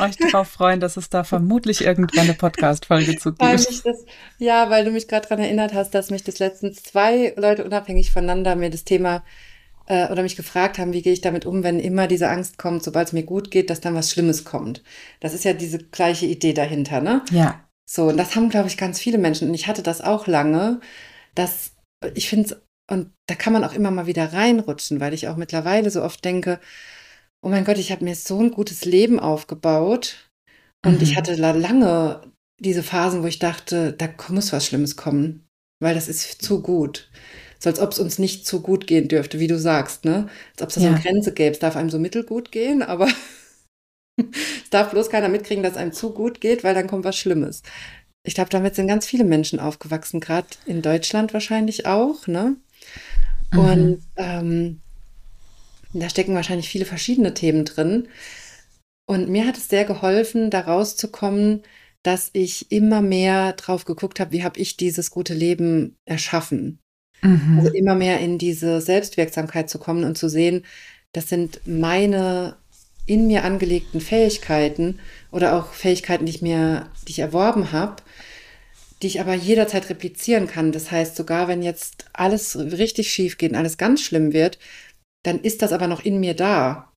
[0.01, 3.41] euch drauf freuen, dass es da vermutlich irgendwann eine Podcast-Folge zu gibt.
[3.41, 4.05] das,
[4.37, 8.11] ja, weil du mich gerade daran erinnert hast, dass mich das letztens zwei Leute unabhängig
[8.11, 9.23] voneinander mir das Thema
[9.87, 12.83] äh, oder mich gefragt haben, wie gehe ich damit um, wenn immer diese Angst kommt,
[12.83, 14.83] sobald es mir gut geht, dass dann was Schlimmes kommt.
[15.19, 17.21] Das ist ja diese gleiche Idee dahinter, ne?
[17.31, 19.49] Ja, So, und das haben, glaube ich, ganz viele Menschen.
[19.49, 20.79] Und ich hatte das auch lange,
[21.35, 21.73] dass
[22.15, 25.89] ich finde, und da kann man auch immer mal wieder reinrutschen, weil ich auch mittlerweile
[25.91, 26.59] so oft denke,
[27.43, 30.29] oh mein Gott, ich habe mir so ein gutes Leben aufgebaut.
[30.85, 31.01] Und Mhm.
[31.01, 32.21] ich hatte la- lange
[32.59, 35.47] diese Phasen, wo ich dachte, da muss was Schlimmes kommen,
[35.81, 37.09] weil das ist zu gut.
[37.59, 40.29] So als ob es uns nicht zu gut gehen dürfte, wie du sagst, ne?
[40.53, 40.93] Als ob es da so Ja.
[40.93, 41.51] eine Grenze gäbe.
[41.53, 43.07] Es darf einem so mittelgut gehen, aber
[44.63, 47.63] es darf bloß keiner mitkriegen, dass einem zu gut geht, weil dann kommt was Schlimmes.
[48.23, 52.55] Ich glaube, damit sind ganz viele Menschen aufgewachsen, gerade in Deutschland wahrscheinlich auch, ne?
[53.51, 53.59] Mhm.
[53.59, 54.81] Und ähm,
[55.93, 58.07] da stecken wahrscheinlich viele verschiedene Themen drin.
[59.07, 61.63] Und mir hat es sehr geholfen, da rauszukommen,
[62.03, 66.79] dass ich immer mehr drauf geguckt habe, wie habe ich dieses gute Leben erschaffen.
[67.21, 67.59] Mhm.
[67.59, 70.65] Also immer mehr in diese Selbstwirksamkeit zu kommen und zu sehen,
[71.13, 72.57] das sind meine
[73.05, 74.99] in mir angelegten Fähigkeiten
[75.31, 78.03] oder auch Fähigkeiten, die ich mir, die ich erworben habe,
[79.01, 80.71] die ich aber jederzeit replizieren kann.
[80.71, 84.59] Das heißt, sogar wenn jetzt alles richtig schief geht und alles ganz schlimm wird,
[85.23, 86.91] dann ist das aber noch in mir da.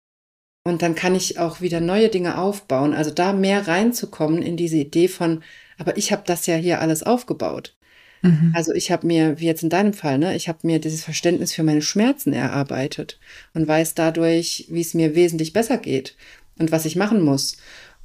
[0.67, 2.95] Und dann kann ich auch wieder neue Dinge aufbauen.
[2.95, 5.43] Also da mehr reinzukommen in diese Idee von,
[5.79, 7.77] aber ich habe das ja hier alles aufgebaut.
[8.25, 8.53] Mhm.
[8.55, 11.53] Also ich habe mir, wie jetzt in deinem Fall, ne, ich habe mir dieses Verständnis
[11.53, 13.21] für meine Schmerzen erarbeitet
[13.53, 16.17] und weiß dadurch, wie es mir wesentlich besser geht
[16.59, 17.59] und was ich machen muss.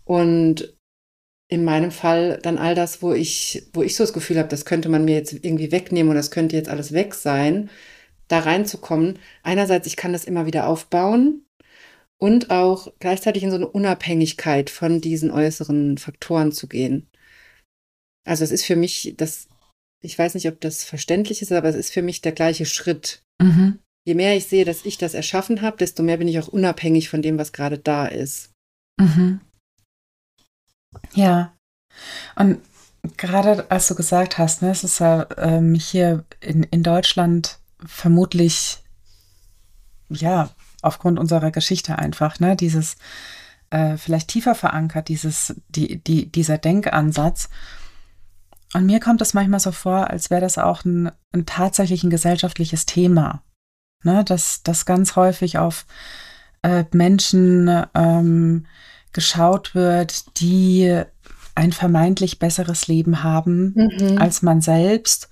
[0.03, 0.73] Und
[1.47, 4.65] in meinem Fall dann all das, wo ich, wo ich so das Gefühl habe, das
[4.65, 7.69] könnte man mir jetzt irgendwie wegnehmen oder das könnte jetzt alles weg sein,
[8.27, 9.19] da reinzukommen.
[9.41, 11.45] Einerseits, ich kann das immer wieder aufbauen
[12.17, 17.07] und auch gleichzeitig in so eine Unabhängigkeit von diesen äußeren Faktoren zu gehen.
[18.27, 19.47] Also es ist für mich das
[20.01, 23.21] ich weiß nicht, ob das verständlich ist, aber es ist für mich der gleiche Schritt.
[23.41, 23.79] Mhm.
[24.05, 27.09] Je mehr ich sehe, dass ich das erschaffen habe, desto mehr bin ich auch unabhängig
[27.09, 28.51] von dem, was gerade da ist.
[28.99, 29.41] Mhm.
[31.13, 31.53] Ja.
[32.35, 32.61] Und
[33.17, 38.79] gerade als du gesagt hast, ne, es ist ja ähm, hier in, in Deutschland vermutlich,
[40.09, 40.49] ja,
[40.81, 42.95] aufgrund unserer Geschichte einfach, ne, dieses
[43.69, 47.49] äh, vielleicht tiefer verankert, dieses, die, die, dieser Denkansatz.
[48.73, 52.09] Und mir kommt es manchmal so vor, als wäre das auch ein, ein tatsächlich ein
[52.09, 53.43] gesellschaftliches Thema.
[54.03, 55.85] Ne, dass das ganz häufig auf
[56.61, 58.65] äh, Menschen ähm,
[59.11, 61.03] geschaut wird, die
[61.55, 64.17] ein vermeintlich besseres Leben haben Mhm.
[64.17, 65.29] als man selbst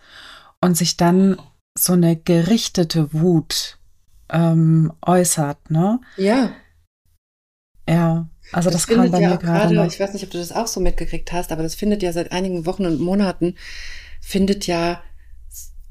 [0.60, 1.38] und sich dann
[1.80, 3.78] so eine gerichtete Wut
[4.30, 6.02] ähm, äußert, ne?
[6.18, 6.52] Ja,
[7.88, 9.86] Ja, also das, kam findet bei ja mir gerade noch.
[9.86, 12.32] Ich weiß nicht, ob du das auch so mitgekriegt hast, aber das findet ja seit
[12.32, 13.56] einigen Wochen und Monaten,
[14.22, 15.02] findet ja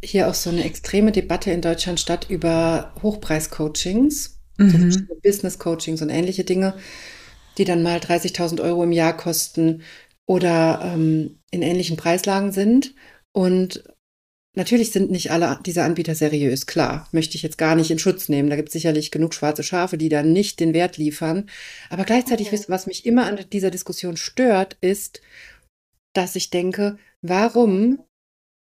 [0.02, 5.08] hier auch so eine extreme Debatte in Deutschland statt über Hochpreis-Coachings, Mhm.
[5.22, 6.74] Business-Coachings und ähnliche Dinge,
[7.58, 9.82] die dann mal 30.000 Euro im Jahr kosten
[10.26, 12.94] oder ähm, in ähnlichen Preislagen sind.
[13.32, 13.84] Und
[14.56, 17.08] natürlich sind nicht alle diese Anbieter seriös, klar.
[17.12, 18.50] Möchte ich jetzt gar nicht in Schutz nehmen.
[18.50, 21.48] Da gibt es sicherlich genug schwarze Schafe, die dann nicht den Wert liefern.
[21.90, 22.64] Aber gleichzeitig, okay.
[22.68, 25.20] was mich immer an dieser Diskussion stört, ist,
[26.12, 28.00] dass ich denke, warum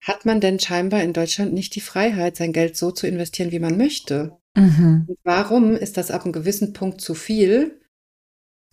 [0.02, 3.60] hat man denn scheinbar in Deutschland nicht die Freiheit, sein Geld so zu investieren, wie
[3.60, 4.38] man möchte?
[4.56, 5.08] Mhm.
[5.24, 7.80] Warum ist das ab einem gewissen Punkt zu viel?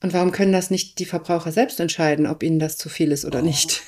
[0.02, 3.24] Und warum können das nicht die Verbraucher selbst entscheiden, ob ihnen das zu viel ist
[3.24, 3.82] oder nicht?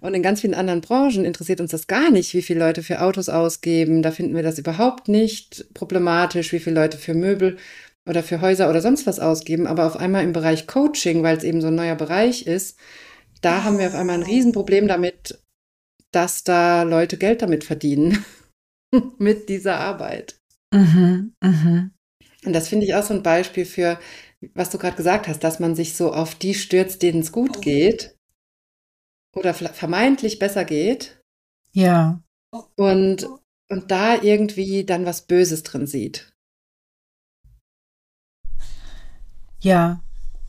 [0.00, 3.00] Und in ganz vielen anderen Branchen interessiert uns das gar nicht, wie viele Leute für
[3.02, 4.02] Autos ausgeben.
[4.02, 7.56] Da finden wir das überhaupt nicht problematisch, wie viele Leute für Möbel
[8.08, 9.66] oder für Häuser oder sonst was ausgeben.
[9.66, 12.78] Aber auf einmal im Bereich Coaching, weil es eben so ein neuer Bereich ist,
[13.40, 15.42] da haben wir auf einmal ein Riesenproblem damit,
[16.12, 18.24] dass da Leute Geld damit verdienen.
[19.18, 20.40] mit dieser Arbeit.
[20.72, 21.90] Mhm, mh.
[22.44, 23.98] Und das finde ich auch so ein Beispiel für,
[24.54, 27.60] was du gerade gesagt hast, dass man sich so auf die stürzt, denen es gut
[27.60, 28.17] geht
[29.38, 31.20] oder vermeintlich besser geht.
[31.72, 32.20] Ja.
[32.76, 33.28] Und,
[33.68, 36.32] und da irgendwie dann was Böses drin sieht.
[39.60, 40.00] Ja,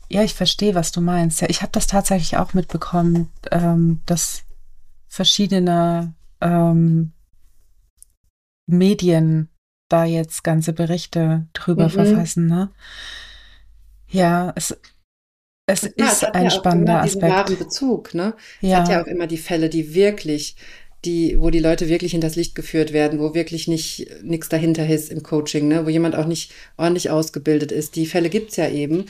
[0.08, 1.40] ja, ich verstehe, was du meinst.
[1.40, 4.42] Ja, ich habe das tatsächlich auch mitbekommen, ähm, dass
[5.08, 7.12] verschiedene ähm,
[8.66, 9.48] Medien
[9.88, 11.90] da jetzt ganze Berichte drüber mhm.
[11.90, 12.46] verfassen.
[12.46, 12.70] Ne?
[14.08, 14.76] Ja, es,
[15.70, 17.32] es ja, ist es ein ja spannender Aspekt.
[17.32, 18.34] wahren Bezug, ne?
[18.60, 18.78] Ja.
[18.82, 20.56] Es hat ja auch immer die Fälle, die wirklich,
[21.04, 24.88] die, wo die Leute wirklich in das Licht geführt werden, wo wirklich nicht nichts dahinter
[24.88, 25.86] ist im Coaching, ne?
[25.86, 27.96] wo jemand auch nicht ordentlich ausgebildet ist.
[27.96, 29.06] Die Fälle gibt's ja eben.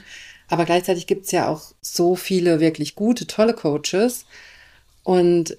[0.47, 4.25] Aber gleichzeitig gibt's ja auch so viele wirklich gute, tolle Coaches.
[5.03, 5.57] Und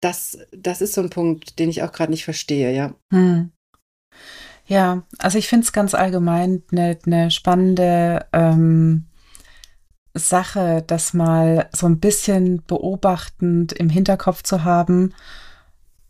[0.00, 2.94] das, das ist so ein Punkt, den ich auch gerade nicht verstehe, ja.
[3.10, 3.50] Hm.
[4.66, 9.07] Ja, also ich finde es ganz allgemein eine ne spannende ähm,
[10.18, 15.14] Sache, das mal so ein bisschen beobachtend im Hinterkopf zu haben,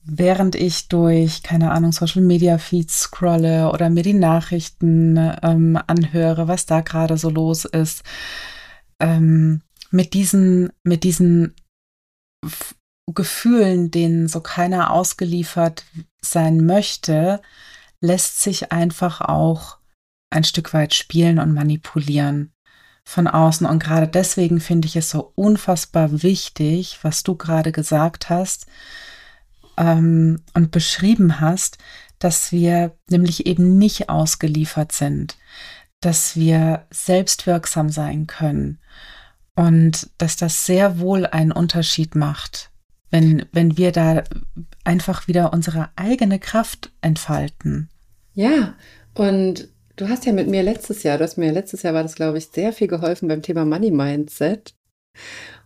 [0.03, 6.49] während ich durch, keine Ahnung, Social Media Feeds scrolle oder mir die Nachrichten ähm, anhöre,
[6.49, 8.03] was da gerade so los ist.
[9.01, 11.55] Ähm, mit diesen, mit diesen
[13.07, 15.85] Gefühlen, denen so keiner ausgeliefert
[16.21, 17.41] sein möchte,
[18.01, 19.79] lässt sich einfach auch
[20.31, 22.53] ein Stück weit spielen und manipulieren
[23.09, 23.67] von außen.
[23.67, 28.67] Und gerade deswegen finde ich es so unfassbar wichtig, was du gerade gesagt hast
[29.79, 31.79] ähm, und beschrieben hast,
[32.19, 35.39] dass wir nämlich eben nicht ausgeliefert sind,
[36.01, 38.79] dass wir selbstwirksam sein können
[39.55, 42.71] und dass das sehr wohl einen Unterschied macht,
[43.11, 44.23] wenn, wenn wir da
[44.85, 47.89] einfach wieder unsere eigene Kraft entfalten.
[48.35, 48.75] Ja,
[49.15, 52.15] und du hast ja mit mir letztes Jahr, du hast mir letztes Jahr war das,
[52.15, 54.75] glaube ich, sehr viel geholfen beim Thema Money Mindset.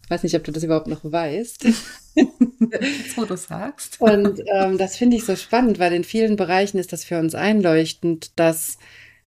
[0.04, 1.64] Ich weiß nicht, ob du das überhaupt noch weißt.
[1.64, 1.84] Jetzt,
[3.16, 4.00] wo du sagst.
[4.00, 7.34] Und ähm, das finde ich so spannend, weil in vielen Bereichen ist das für uns
[7.34, 8.78] einleuchtend, dass,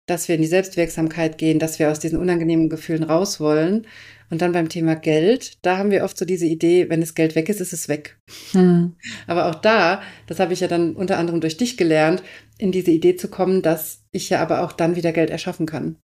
[0.05, 3.87] dass wir in die Selbstwirksamkeit gehen, dass wir aus diesen unangenehmen Gefühlen raus wollen.
[4.29, 7.35] Und dann beim Thema Geld, da haben wir oft so diese Idee, wenn das Geld
[7.35, 8.17] weg ist, ist es weg.
[8.51, 8.95] Hm.
[9.27, 12.23] Aber auch da, das habe ich ja dann unter anderem durch dich gelernt,
[12.57, 15.97] in diese Idee zu kommen, dass ich ja aber auch dann wieder Geld erschaffen kann.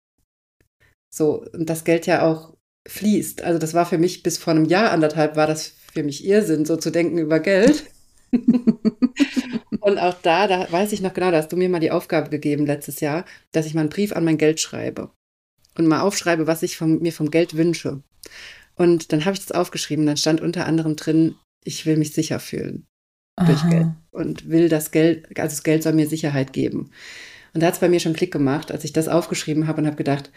[1.12, 2.54] So, und das Geld ja auch
[2.88, 3.42] fließt.
[3.42, 6.64] Also das war für mich bis vor einem Jahr, anderthalb, war das für mich Irrsinn,
[6.64, 7.84] so zu denken über Geld.
[9.80, 12.30] und auch da, da weiß ich noch genau, da hast du mir mal die Aufgabe
[12.30, 15.10] gegeben letztes Jahr, dass ich mal einen Brief an mein Geld schreibe
[15.76, 18.02] und mal aufschreibe, was ich vom, mir vom Geld wünsche.
[18.74, 20.06] Und dann habe ich das aufgeschrieben.
[20.06, 22.86] Dann stand unter anderem drin, ich will mich sicher fühlen
[23.46, 26.90] durch Geld und will das Geld, also das Geld soll mir Sicherheit geben.
[27.54, 29.86] Und da hat es bei mir schon Klick gemacht, als ich das aufgeschrieben habe und
[29.86, 30.30] habe gedacht,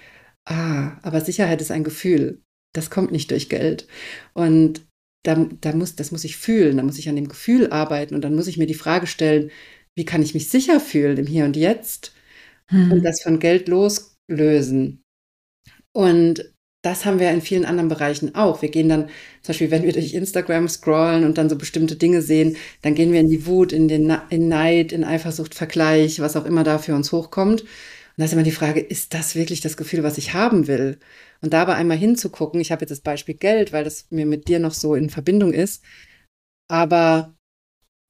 [0.45, 2.41] ah, aber Sicherheit ist ein Gefühl.
[2.73, 3.87] Das kommt nicht durch Geld.
[4.33, 4.85] Und
[5.23, 8.21] da, da muss, das muss ich fühlen, da muss ich an dem Gefühl arbeiten und
[8.21, 9.51] dann muss ich mir die Frage stellen,
[9.95, 12.13] wie kann ich mich sicher fühlen im Hier und Jetzt
[12.67, 12.91] hm.
[12.91, 15.03] und das von Geld loslösen.
[15.93, 16.52] Und
[16.83, 18.61] das haben wir in vielen anderen Bereichen auch.
[18.61, 19.05] Wir gehen dann,
[19.41, 23.13] zum Beispiel, wenn wir durch Instagram scrollen und dann so bestimmte Dinge sehen, dann gehen
[23.13, 26.77] wir in die Wut, in den in Neid, in Eifersucht, Vergleich, was auch immer da
[26.77, 27.61] für uns hochkommt.
[27.61, 27.69] Und
[28.17, 30.99] da ist immer die Frage, ist das wirklich das Gefühl, was ich haben will?
[31.41, 34.59] Und dabei einmal hinzugucken, ich habe jetzt das Beispiel Geld, weil das mir mit dir
[34.59, 35.83] noch so in Verbindung ist,
[36.69, 37.33] aber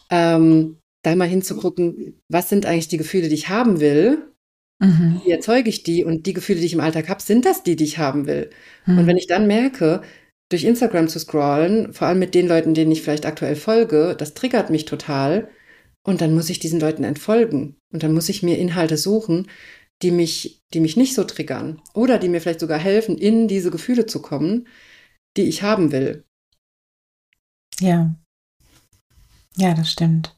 [0.10, 4.33] ähm, da mal hinzugucken, was sind eigentlich die Gefühle, die ich haben will
[4.84, 5.22] Mhm.
[5.24, 6.04] Wie erzeuge ich die?
[6.04, 8.50] Und die Gefühle, die ich im Alltag habe, sind das die, die ich haben will?
[8.86, 9.00] Mhm.
[9.00, 10.02] Und wenn ich dann merke,
[10.50, 14.34] durch Instagram zu scrollen, vor allem mit den Leuten, denen ich vielleicht aktuell folge, das
[14.34, 15.50] triggert mich total.
[16.06, 17.78] Und dann muss ich diesen Leuten entfolgen.
[17.92, 19.48] Und dann muss ich mir Inhalte suchen,
[20.02, 21.82] die mich, die mich nicht so triggern.
[21.94, 24.68] Oder die mir vielleicht sogar helfen, in diese Gefühle zu kommen,
[25.38, 26.26] die ich haben will.
[27.80, 28.14] Ja.
[29.56, 30.36] Ja, das stimmt.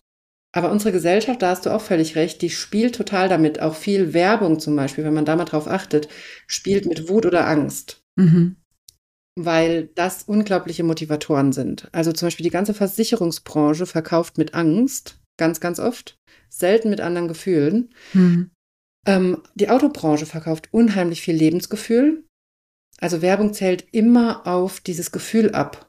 [0.56, 3.62] Aber unsere Gesellschaft, da hast du auch völlig recht, die spielt total damit.
[3.62, 6.08] Auch viel Werbung zum Beispiel, wenn man da mal drauf achtet,
[6.48, 8.00] spielt mit Wut oder Angst.
[8.16, 8.56] Mhm.
[9.38, 11.90] Weil das unglaubliche Motivatoren sind.
[11.92, 16.16] Also zum Beispiel die ganze Versicherungsbranche verkauft mit Angst, ganz, ganz oft,
[16.48, 17.94] selten mit anderen Gefühlen.
[18.14, 18.52] Mhm.
[19.06, 22.24] Ähm, die Autobranche verkauft unheimlich viel Lebensgefühl.
[23.02, 25.85] Also Werbung zählt immer auf dieses Gefühl ab.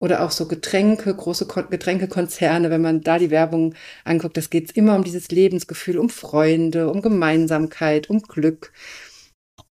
[0.00, 4.96] Oder auch so Getränke, große Getränkekonzerne, wenn man da die Werbung anguckt, das geht immer
[4.96, 8.72] um dieses Lebensgefühl, um Freunde, um Gemeinsamkeit, um Glück.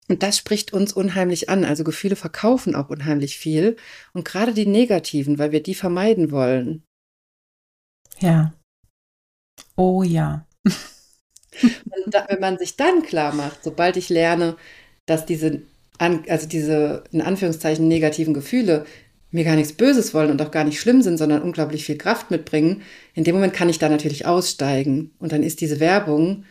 [0.07, 1.63] Und das spricht uns unheimlich an.
[1.63, 3.77] Also Gefühle verkaufen auch unheimlich viel.
[4.13, 6.83] Und gerade die negativen, weil wir die vermeiden wollen.
[8.19, 8.53] Ja.
[9.75, 10.45] Oh ja.
[12.07, 14.57] da, wenn man sich dann klar macht, sobald ich lerne,
[15.05, 15.61] dass diese,
[15.97, 18.85] also diese in Anführungszeichen negativen Gefühle
[19.31, 22.31] mir gar nichts Böses wollen und auch gar nicht schlimm sind, sondern unglaublich viel Kraft
[22.31, 25.13] mitbringen, in dem Moment kann ich da natürlich aussteigen.
[25.19, 26.45] Und dann ist diese Werbung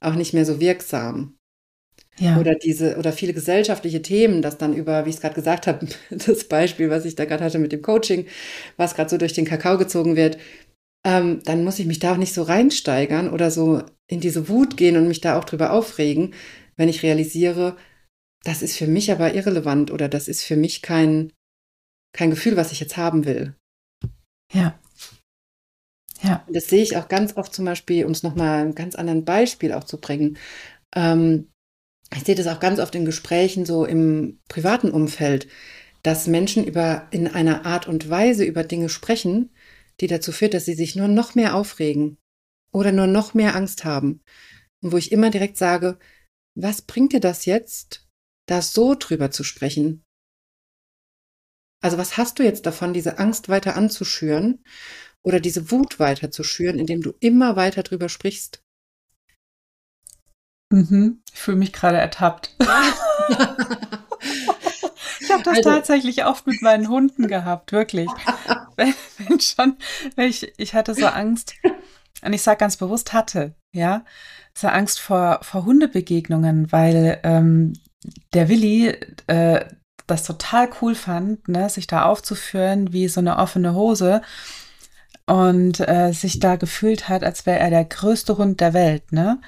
[0.00, 1.36] auch nicht mehr so wirksam.
[2.18, 2.38] Ja.
[2.38, 5.86] Oder diese, oder viele gesellschaftliche Themen, das dann über, wie ich es gerade gesagt habe,
[6.10, 8.26] das Beispiel, was ich da gerade hatte mit dem Coaching,
[8.76, 10.38] was gerade so durch den Kakao gezogen wird,
[11.06, 14.76] ähm, dann muss ich mich da auch nicht so reinsteigern oder so in diese Wut
[14.76, 16.34] gehen und mich da auch drüber aufregen,
[16.76, 17.76] wenn ich realisiere,
[18.44, 21.32] das ist für mich aber irrelevant oder das ist für mich kein,
[22.16, 23.54] kein Gefühl, was ich jetzt haben will.
[24.52, 24.78] Ja.
[26.22, 26.44] Ja.
[26.46, 29.24] Und das sehe ich auch ganz oft zum Beispiel, um es nochmal ein ganz anderen
[29.24, 30.38] Beispiel auch zu bringen.
[30.94, 31.50] Ähm,
[32.14, 35.48] ich sehe das auch ganz oft in Gesprächen so im privaten Umfeld,
[36.02, 39.50] dass Menschen über in einer Art und Weise über Dinge sprechen,
[40.00, 42.16] die dazu führt, dass sie sich nur noch mehr aufregen
[42.72, 44.22] oder nur noch mehr Angst haben.
[44.82, 45.98] Und wo ich immer direkt sage,
[46.56, 48.06] was bringt dir das jetzt,
[48.48, 50.05] da so drüber zu sprechen?
[51.86, 54.58] Also was hast du jetzt davon, diese Angst weiter anzuschüren
[55.24, 58.60] oder diese Wut weiter zu schüren, indem du immer weiter drüber sprichst?
[60.72, 61.22] Mhm.
[61.32, 62.56] Ich fühle mich gerade ertappt.
[65.20, 65.70] ich habe das also.
[65.70, 68.10] tatsächlich oft mit meinen Hunden gehabt, wirklich.
[68.76, 69.76] wenn, wenn schon,
[70.16, 71.54] wenn ich, ich hatte so Angst,
[72.20, 74.04] und ich sage ganz bewusst hatte, ja,
[74.58, 77.74] so Angst vor, vor Hundebegegnungen, weil ähm,
[78.34, 78.88] der Willi
[79.28, 79.66] äh,
[80.06, 84.22] das total cool fand, ne, sich da aufzuführen wie so eine offene Hose
[85.26, 89.40] und äh, sich da gefühlt hat, als wäre er der größte Hund der Welt, ne?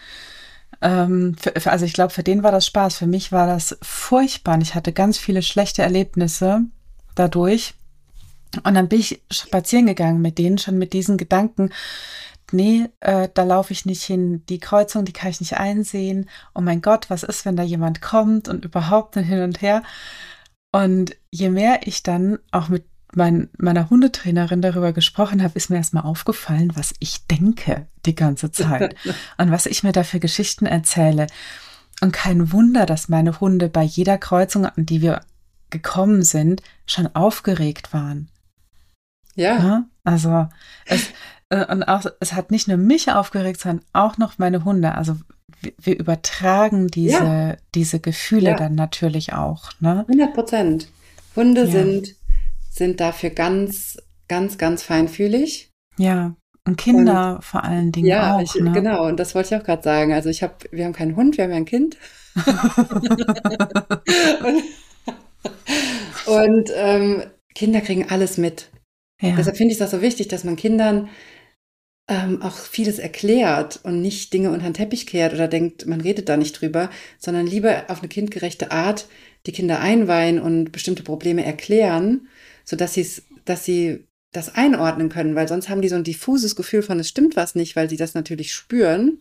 [0.80, 2.96] Ähm, für, für, also ich glaube, für den war das Spaß.
[2.96, 4.54] Für mich war das furchtbar.
[4.54, 6.62] Und ich hatte ganz viele schlechte Erlebnisse
[7.14, 7.74] dadurch.
[8.64, 11.70] Und dann bin ich spazieren gegangen mit denen, schon mit diesen Gedanken,
[12.52, 16.30] nee, äh, da laufe ich nicht hin, die Kreuzung, die kann ich nicht einsehen.
[16.54, 19.82] Oh mein Gott, was ist, wenn da jemand kommt und überhaupt hin und her.
[20.72, 25.76] Und je mehr ich dann auch mit mein, meiner Hundetrainerin darüber gesprochen habe, ist mir
[25.76, 28.94] erstmal aufgefallen, was ich denke die ganze Zeit
[29.38, 31.26] und was ich mir da für Geschichten erzähle.
[32.00, 35.20] Und kein Wunder, dass meine Hunde bei jeder Kreuzung, an die wir
[35.70, 38.28] gekommen sind, schon aufgeregt waren.
[39.34, 39.58] Ja.
[39.58, 39.84] ja?
[40.04, 40.48] Also
[40.86, 41.08] es,
[41.48, 44.94] äh, und auch, es hat nicht nur mich aufgeregt, sondern auch noch meine Hunde.
[44.94, 45.16] Also
[45.60, 47.56] wir, übertragen diese, ja.
[47.74, 48.56] diese Gefühle ja.
[48.56, 49.72] dann natürlich auch.
[49.80, 50.04] Ne?
[50.08, 50.88] 100 Prozent.
[51.36, 51.70] Hunde ja.
[51.70, 52.14] sind,
[52.70, 55.70] sind dafür ganz, ganz, ganz feinfühlig.
[55.98, 56.34] Ja,
[56.68, 58.54] und Kinder und, vor allen Dingen ja, auch.
[58.54, 58.72] Ja, ne?
[58.72, 59.06] genau.
[59.06, 60.12] Und das wollte ich auch gerade sagen.
[60.12, 61.96] Also ich habe, wir haben keinen Hund, wir haben ja ein Kind.
[64.44, 64.64] und,
[66.26, 67.22] und ähm,
[67.54, 68.70] Kinder kriegen alles mit.
[69.20, 71.08] Deshalb finde ich auch so wichtig, dass man Kindern
[72.08, 76.28] ähm, auch vieles erklärt und nicht Dinge unter den Teppich kehrt oder denkt, man redet
[76.28, 79.06] da nicht drüber, sondern lieber auf eine kindgerechte Art
[79.46, 82.28] die Kinder einweihen und bestimmte Probleme erklären,
[82.64, 83.06] sodass sie
[83.44, 87.08] dass sie das einordnen können, weil sonst haben die so ein diffuses Gefühl von, es
[87.08, 89.18] stimmt was nicht, weil sie das natürlich spüren.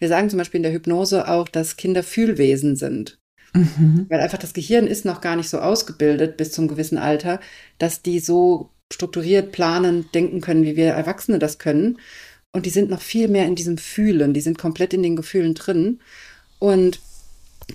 [0.00, 3.20] Wir sagen zum Beispiel in der Hypnose auch, dass Kinder Fühlwesen sind.
[3.54, 4.06] Mhm.
[4.08, 7.40] Weil einfach das Gehirn ist noch gar nicht so ausgebildet bis zum gewissen Alter,
[7.78, 11.98] dass die so strukturiert, planen, denken können, wie wir Erwachsene das können.
[12.52, 15.54] Und die sind noch viel mehr in diesem Fühlen, die sind komplett in den Gefühlen
[15.54, 16.00] drin.
[16.58, 17.00] Und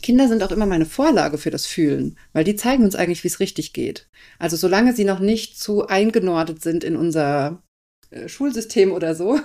[0.02, 3.30] Kinder sind auch immer meine Vorlage für das Fühlen, weil die zeigen uns eigentlich, wie
[3.30, 4.08] es richtig geht.
[4.40, 7.64] Also solange sie noch nicht zu eingenordet sind in unser
[8.10, 9.40] äh, Schulsystem oder so.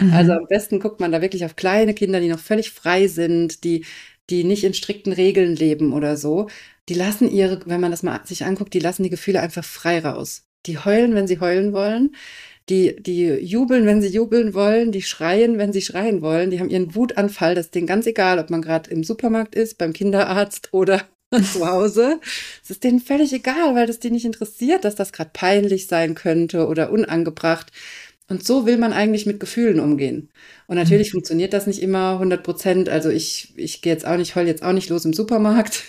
[0.00, 0.12] Mhm.
[0.12, 3.64] Also am besten guckt man da wirklich auf kleine Kinder, die noch völlig frei sind,
[3.64, 3.84] die,
[4.30, 6.48] die nicht in strikten Regeln leben oder so.
[6.88, 10.00] Die lassen ihre, wenn man das mal sich anguckt, die lassen die Gefühle einfach frei
[10.00, 10.44] raus.
[10.66, 12.14] Die heulen, wenn sie heulen wollen.
[12.68, 14.92] Die, die jubeln, wenn sie jubeln wollen.
[14.92, 16.50] Die schreien, wenn sie schreien wollen.
[16.50, 17.54] Die haben ihren Wutanfall.
[17.54, 21.02] Das ist denen ganz egal, ob man gerade im Supermarkt ist, beim Kinderarzt oder
[21.52, 22.20] zu Hause.
[22.62, 26.14] Es ist denen völlig egal, weil das die nicht interessiert, dass das gerade peinlich sein
[26.14, 27.70] könnte oder unangebracht.
[28.28, 30.30] Und so will man eigentlich mit Gefühlen umgehen.
[30.66, 31.18] Und natürlich mhm.
[31.18, 32.88] funktioniert das nicht immer 100 Prozent.
[32.88, 35.84] Also ich, ich gehe jetzt auch nicht, heul jetzt auch nicht los im Supermarkt.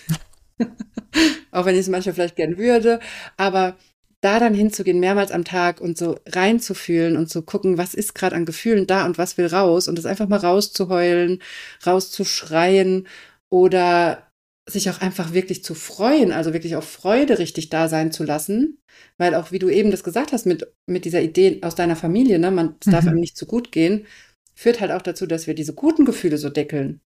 [1.51, 2.99] auch wenn ich es manchmal vielleicht gern würde.
[3.37, 3.77] Aber
[4.25, 8.35] da dann hinzugehen, mehrmals am Tag und so reinzufühlen und zu gucken, was ist gerade
[8.35, 11.43] an Gefühlen da und was will raus und das einfach mal rauszuheulen,
[11.85, 13.07] rauszuschreien
[13.53, 14.23] oder
[14.67, 18.79] sich auch einfach wirklich zu freuen, also wirklich auf Freude richtig da sein zu lassen,
[19.19, 22.39] weil auch wie du eben das gesagt hast mit, mit dieser Idee aus deiner Familie,
[22.39, 22.91] ne, man mhm.
[22.91, 24.07] darf einem nicht zu gut gehen,
[24.55, 26.99] führt halt auch dazu, dass wir diese guten Gefühle so deckeln.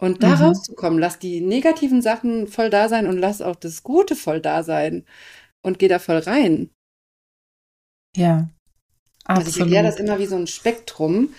[0.00, 0.42] Und da mhm.
[0.42, 4.62] rauszukommen, lass die negativen Sachen voll da sein und lass auch das Gute voll da
[4.62, 5.04] sein
[5.62, 6.70] und geh da voll rein.
[8.16, 8.48] Ja.
[9.24, 9.46] Absolut.
[9.46, 11.34] Also ich erkläre das immer wie so ein Spektrum.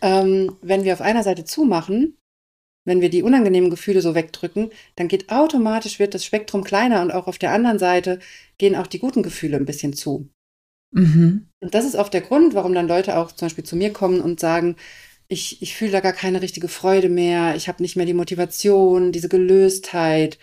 [0.00, 2.16] Ähm, wenn wir auf einer Seite zumachen,
[2.84, 7.10] wenn wir die unangenehmen Gefühle so wegdrücken, dann geht automatisch, wird das Spektrum kleiner und
[7.10, 8.20] auch auf der anderen Seite
[8.58, 10.28] gehen auch die guten Gefühle ein bisschen zu.
[10.92, 11.48] Mhm.
[11.60, 14.20] Und das ist oft der Grund, warum dann Leute auch zum Beispiel zu mir kommen
[14.20, 14.76] und sagen,
[15.28, 19.10] ich, ich fühle da gar keine richtige Freude mehr, ich habe nicht mehr die Motivation,
[19.10, 20.38] diese Gelöstheit,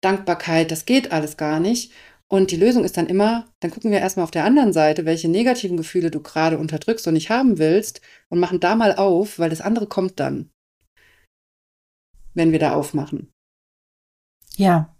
[0.00, 1.92] Dankbarkeit, das geht alles gar nicht.
[2.30, 5.28] Und die Lösung ist dann immer, dann gucken wir erstmal auf der anderen Seite, welche
[5.28, 9.48] negativen Gefühle du gerade unterdrückst und nicht haben willst und machen da mal auf, weil
[9.48, 10.50] das andere kommt dann
[12.38, 13.30] wenn wir da aufmachen.
[14.56, 14.94] Ja,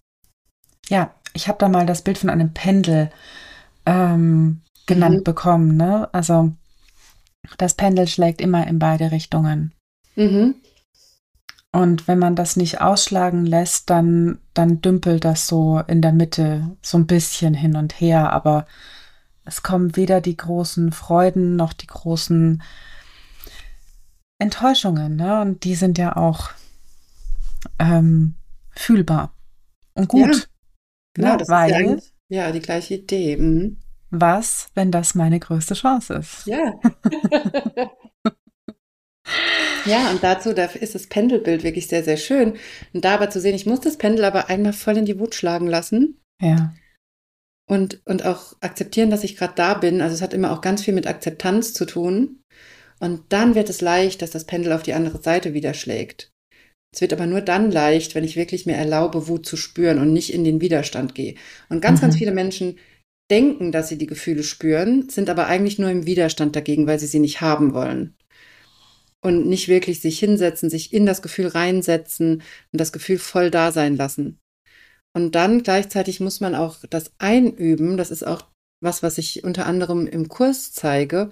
[0.89, 3.11] ja, ich habe da mal das Bild von einem Pendel
[3.87, 5.25] ähm, genannt mhm.
[5.25, 5.77] bekommen.
[5.77, 6.13] Ne?
[6.13, 6.53] Also
[7.57, 9.73] das Pendel schlägt immer in beide Richtungen.
[10.17, 10.57] Mhm.
[11.73, 16.77] Und wenn man das nicht ausschlagen lässt, dann, dann dümpelt das so in der Mitte
[16.81, 18.33] so ein bisschen hin und her.
[18.33, 18.67] Aber
[19.45, 22.63] es kommen weder die großen Freuden noch die großen
[24.39, 25.17] Enttäuschungen.
[25.17, 25.41] Ne?
[25.41, 26.51] Und die sind ja auch
[27.79, 28.35] ähm,
[28.71, 29.35] fühlbar
[29.95, 30.35] und gut.
[30.35, 30.43] Ja,
[31.15, 31.37] genau, ne?
[31.37, 33.37] das weil, ist ja, ja die gleiche Idee.
[33.37, 33.79] Mhm.
[34.11, 36.47] Was, wenn das meine größte Chance ist?
[36.47, 36.73] Ja.
[39.85, 42.55] ja, und dazu da ist das Pendelbild wirklich sehr, sehr schön.
[42.93, 45.35] Und da aber zu sehen, ich muss das Pendel aber einmal voll in die Wut
[45.35, 46.21] schlagen lassen.
[46.43, 46.75] Ja.
[47.69, 50.01] Und, und auch akzeptieren, dass ich gerade da bin.
[50.01, 52.41] Also es hat immer auch ganz viel mit Akzeptanz zu tun.
[53.01, 56.31] Und dann wird es leicht, dass das Pendel auf die andere Seite wieder schlägt.
[56.93, 60.13] Es wird aber nur dann leicht, wenn ich wirklich mir erlaube, Wut zu spüren und
[60.13, 61.35] nicht in den Widerstand gehe.
[61.69, 62.03] Und ganz, mhm.
[62.03, 62.79] ganz viele Menschen
[63.31, 67.07] denken, dass sie die Gefühle spüren, sind aber eigentlich nur im Widerstand dagegen, weil sie
[67.07, 68.15] sie nicht haben wollen.
[69.21, 72.43] Und nicht wirklich sich hinsetzen, sich in das Gefühl reinsetzen
[72.73, 74.39] und das Gefühl voll da sein lassen.
[75.15, 77.97] Und dann gleichzeitig muss man auch das einüben.
[77.97, 78.43] Das ist auch
[78.81, 81.31] was, was ich unter anderem im Kurs zeige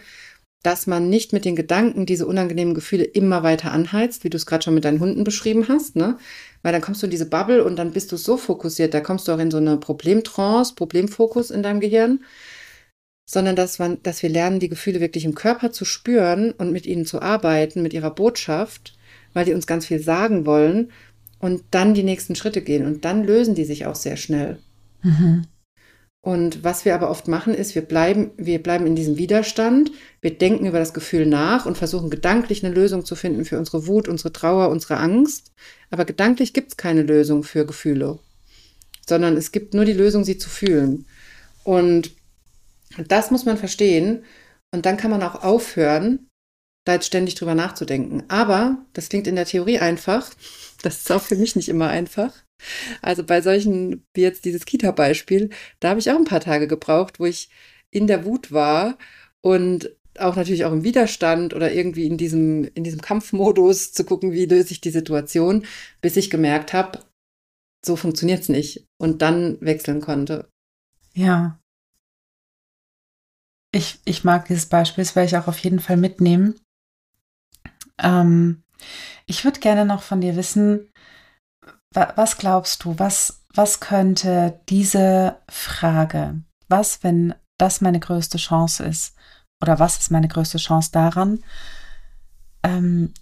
[0.67, 4.47] dass man nicht mit den Gedanken diese unangenehmen Gefühle immer weiter anheizt, wie du es
[4.47, 6.19] gerade schon mit deinen Hunden beschrieben hast, ne?
[6.63, 9.29] Weil dann kommst du in diese Bubble und dann bist du so fokussiert, da kommst
[9.29, 12.25] du auch in so eine Problemtrance, Problemfokus in deinem Gehirn,
[13.27, 16.87] sondern dass, man, dass wir lernen, die Gefühle wirklich im Körper zu spüren und mit
[16.87, 18.97] ihnen zu arbeiten, mit ihrer Botschaft,
[19.35, 20.93] weil die uns ganz viel sagen wollen
[21.41, 24.59] und dann die nächsten Schritte gehen und dann lösen die sich auch sehr schnell.
[25.03, 25.47] Mhm.
[26.27, 30.37] Und was wir aber oft machen, ist, wir bleiben, wir bleiben in diesem Widerstand, wir
[30.37, 34.09] denken über das Gefühl nach und versuchen gedanklich eine Lösung zu finden für unsere Wut,
[34.09, 35.53] unsere Trauer, unsere Angst.
[35.91, 38.19] Aber gedanklich gibt es keine Lösung für Gefühle,
[39.07, 41.07] sondern es gibt nur die Lösung, sie zu fühlen.
[41.63, 42.11] Und
[43.09, 44.25] das muss man verstehen.
[44.75, 46.29] Und dann kann man auch aufhören,
[46.85, 48.25] da jetzt ständig drüber nachzudenken.
[48.29, 50.31] Aber das klingt in der Theorie einfach.
[50.83, 52.33] Das ist auch für mich nicht immer einfach.
[53.03, 57.21] Also bei solchen, wie jetzt dieses Kita-Beispiel, da habe ich auch ein paar Tage gebraucht,
[57.21, 57.51] wo ich
[57.91, 58.99] in der Wut war
[59.43, 64.33] und auch natürlich auch im Widerstand oder irgendwie in diesem, in diesem Kampfmodus zu gucken,
[64.33, 65.67] wie löse ich die Situation,
[66.01, 67.01] bis ich gemerkt habe,
[67.85, 70.49] so funktioniert es nicht und dann wechseln konnte.
[71.15, 71.59] Ja.
[73.77, 76.59] Ich, ich mag dieses Beispiel, das werde ich auch auf jeden Fall mitnehmen.
[77.99, 78.63] Ähm,
[79.27, 80.89] ich würde gerne noch von dir wissen,
[81.93, 89.15] was glaubst du, was, was könnte diese Frage, was, wenn das meine größte Chance ist,
[89.61, 91.45] oder was ist meine größte Chance daran,
[92.63, 93.13] ähm,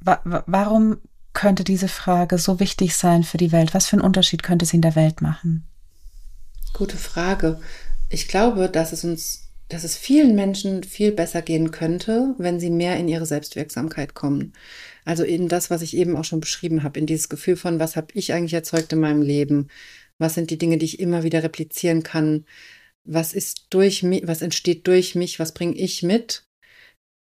[0.00, 0.96] wa warum
[1.34, 3.74] könnte diese Frage so wichtig sein für die Welt?
[3.74, 5.68] Was für einen Unterschied könnte sie in der Welt machen?
[6.72, 7.60] Gute Frage.
[8.08, 12.70] Ich glaube, dass es uns dass es vielen Menschen viel besser gehen könnte, wenn sie
[12.70, 14.52] mehr in ihre Selbstwirksamkeit kommen.
[15.04, 17.96] Also in das, was ich eben auch schon beschrieben habe, in dieses Gefühl von, was
[17.96, 19.68] habe ich eigentlich erzeugt in meinem Leben?
[20.18, 22.46] Was sind die Dinge, die ich immer wieder replizieren kann?
[23.04, 25.38] Was ist durch mich, was entsteht durch mich?
[25.40, 26.44] Was bringe ich mit?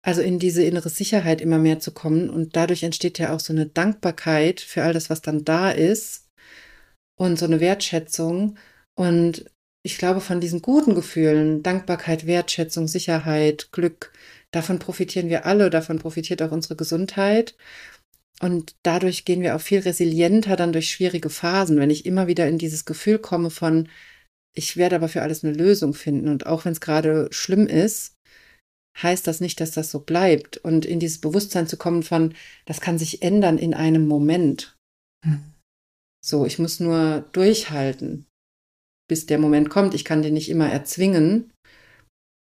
[0.01, 2.30] Also in diese innere Sicherheit immer mehr zu kommen.
[2.30, 6.30] Und dadurch entsteht ja auch so eine Dankbarkeit für all das, was dann da ist
[7.17, 8.57] und so eine Wertschätzung.
[8.95, 9.45] Und
[9.84, 14.11] ich glaube, von diesen guten Gefühlen, Dankbarkeit, Wertschätzung, Sicherheit, Glück,
[14.51, 17.55] davon profitieren wir alle, davon profitiert auch unsere Gesundheit.
[18.41, 22.47] Und dadurch gehen wir auch viel resilienter dann durch schwierige Phasen, wenn ich immer wieder
[22.47, 23.89] in dieses Gefühl komme von,
[24.55, 26.30] ich werde aber für alles eine Lösung finden.
[26.30, 28.15] Und auch wenn es gerade schlimm ist,
[29.01, 30.57] heißt das nicht, dass das so bleibt.
[30.57, 32.34] Und in dieses Bewusstsein zu kommen von,
[32.65, 34.77] das kann sich ändern in einem Moment.
[35.25, 35.53] Hm.
[36.25, 38.25] So, ich muss nur durchhalten,
[39.10, 39.93] bis der Moment kommt.
[39.93, 41.51] Ich kann den nicht immer erzwingen,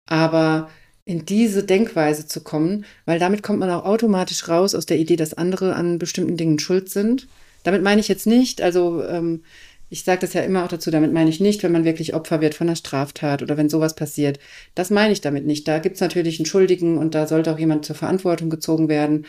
[0.10, 0.72] aber
[1.06, 5.18] in diese Denkweise zu kommen, weil damit kommt man auch automatisch raus aus der Idee,
[5.18, 7.28] dass andere an bestimmten Dingen schuld sind.
[7.64, 9.44] Damit meine ich jetzt nicht, also ähm,
[9.90, 12.42] ich sage das ja immer auch dazu, damit meine ich nicht, wenn man wirklich Opfer
[12.42, 14.40] wird von einer Straftat oder wenn sowas passiert.
[14.74, 15.68] Das meine ich damit nicht.
[15.68, 19.28] Da gibt es natürlich einen Schuldigen und da sollte auch jemand zur Verantwortung gezogen werden.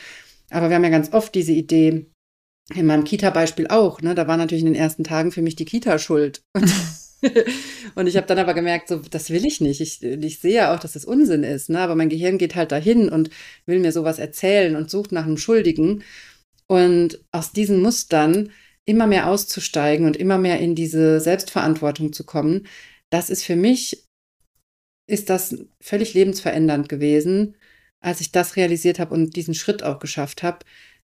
[0.50, 2.06] Aber wir haben ja ganz oft diese Idee,
[2.72, 4.14] in meinem Kita-Beispiel auch, ne?
[4.14, 6.42] Da war natürlich in den ersten Tagen für mich die Kita schuld.
[7.94, 9.80] und ich habe dann aber gemerkt, so, das will ich nicht.
[9.80, 11.80] Ich, ich sehe ja auch, dass das Unsinn ist, ne?
[11.80, 13.30] aber mein Gehirn geht halt dahin und
[13.66, 16.02] will mir sowas erzählen und sucht nach einem Schuldigen.
[16.66, 18.50] Und aus diesen Mustern
[18.86, 22.66] immer mehr auszusteigen und immer mehr in diese Selbstverantwortung zu kommen,
[23.10, 24.04] das ist für mich,
[25.06, 27.56] ist das völlig lebensverändernd gewesen,
[28.00, 30.64] als ich das realisiert habe und diesen Schritt auch geschafft habe,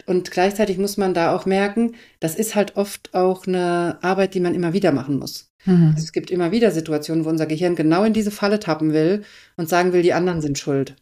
[0.06, 4.40] und gleichzeitig muss man da auch merken, das ist halt oft auch eine Arbeit, die
[4.40, 5.53] man immer wieder machen muss.
[5.64, 5.94] Mhm.
[5.96, 9.24] Es gibt immer wieder Situationen, wo unser Gehirn genau in diese Falle tappen will
[9.56, 10.96] und sagen will, die anderen sind schuld.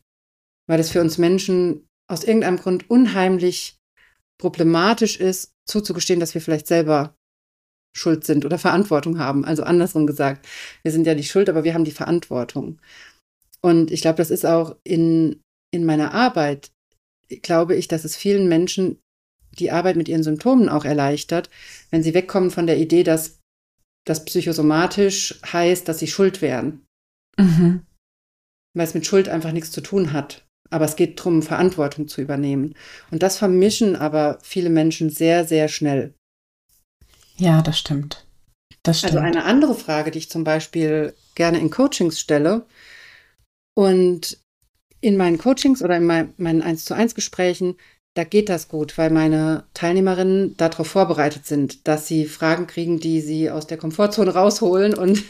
[0.69, 3.77] Weil es für uns Menschen aus irgendeinem Grund unheimlich
[4.41, 7.15] problematisch ist, zuzugestehen, dass wir vielleicht selber
[7.97, 9.45] schuld sind oder Verantwortung haben.
[9.45, 10.47] Also andersrum gesagt,
[10.83, 12.81] wir sind ja die Schuld, aber wir haben die Verantwortung.
[13.61, 15.41] Und ich glaube, das ist auch in,
[15.73, 16.73] in meiner Arbeit
[17.41, 18.99] glaube ich, dass es vielen Menschen
[19.59, 21.51] die Arbeit mit ihren Symptomen auch erleichtert,
[21.91, 23.39] wenn sie wegkommen von der Idee, dass
[24.05, 26.85] das psychosomatisch heißt, dass sie schuld wären.
[27.39, 27.85] Mhm.
[28.75, 30.45] Weil es mit Schuld einfach nichts zu tun hat.
[30.71, 32.75] Aber es geht darum, Verantwortung zu übernehmen.
[33.11, 36.15] Und das vermischen aber viele Menschen sehr, sehr schnell.
[37.37, 38.27] Ja, das stimmt.
[38.83, 39.27] Das also stimmt.
[39.27, 42.67] Also eine andere Frage, die ich zum Beispiel gerne in Coachings stelle
[43.75, 44.39] und
[45.01, 47.77] in meinen Coachings oder in meinen 1 zu 1 Gesprächen,
[48.15, 53.21] da geht das gut, weil meine Teilnehmerinnen darauf vorbereitet sind, dass sie Fragen kriegen, die
[53.21, 55.23] sie aus der Komfortzone rausholen und,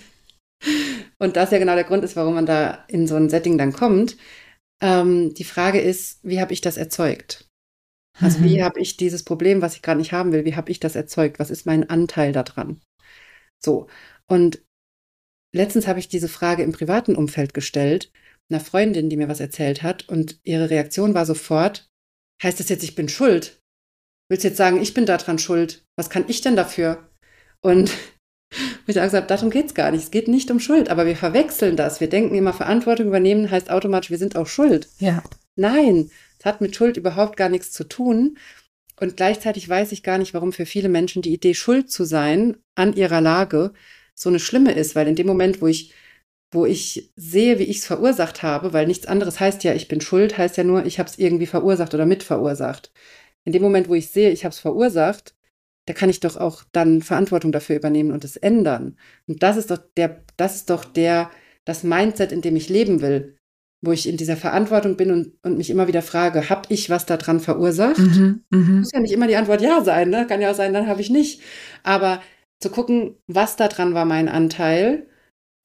[1.18, 3.72] und das ja genau der Grund ist, warum man da in so ein Setting dann
[3.72, 4.16] kommt.
[4.82, 7.48] Ähm, die Frage ist, wie habe ich das erzeugt?
[8.20, 8.44] Also mhm.
[8.44, 10.96] wie habe ich dieses Problem, was ich gerade nicht haben will, wie habe ich das
[10.96, 11.38] erzeugt?
[11.38, 12.80] Was ist mein Anteil daran?
[13.64, 13.86] So.
[14.26, 14.60] Und
[15.54, 18.10] letztens habe ich diese Frage im privaten Umfeld gestellt
[18.50, 21.90] einer Freundin, die mir was erzählt hat und ihre Reaktion war sofort,
[22.42, 23.60] heißt das jetzt, ich bin schuld?
[24.28, 25.84] Willst du jetzt sagen, ich bin daran schuld?
[25.96, 27.08] Was kann ich denn dafür?
[27.60, 27.90] Und
[28.86, 30.04] ich habe gesagt, darum geht es gar nicht.
[30.04, 32.00] Es geht nicht um Schuld, aber wir verwechseln das.
[32.00, 34.88] Wir denken immer, Verantwortung übernehmen heißt automatisch, wir sind auch schuld.
[34.98, 35.22] Ja.
[35.56, 38.38] Nein, es hat mit Schuld überhaupt gar nichts zu tun.
[39.00, 42.56] Und gleichzeitig weiß ich gar nicht, warum für viele Menschen die Idee, schuld zu sein
[42.74, 43.72] an ihrer Lage,
[44.14, 45.92] so eine schlimme ist, weil in dem Moment, wo ich
[46.52, 50.00] wo ich sehe, wie ich es verursacht habe, weil nichts anderes heißt ja, ich bin
[50.00, 52.92] schuld, heißt ja nur, ich habe es irgendwie verursacht oder mitverursacht.
[53.44, 55.34] In dem Moment, wo ich sehe, ich habe es verursacht,
[55.86, 58.96] da kann ich doch auch dann Verantwortung dafür übernehmen und es ändern.
[59.26, 61.30] Und das ist doch der, das ist doch der,
[61.64, 63.36] das Mindset, in dem ich leben will,
[63.80, 67.06] wo ich in dieser Verantwortung bin und, und mich immer wieder frage, habe ich was
[67.06, 67.98] daran verursacht?
[67.98, 68.58] Mhm, mh.
[68.58, 70.26] Muss ja nicht immer die Antwort ja sein, ne?
[70.28, 71.40] Kann ja auch sein, dann habe ich nicht.
[71.82, 72.22] Aber
[72.60, 75.08] zu gucken, was daran war mein Anteil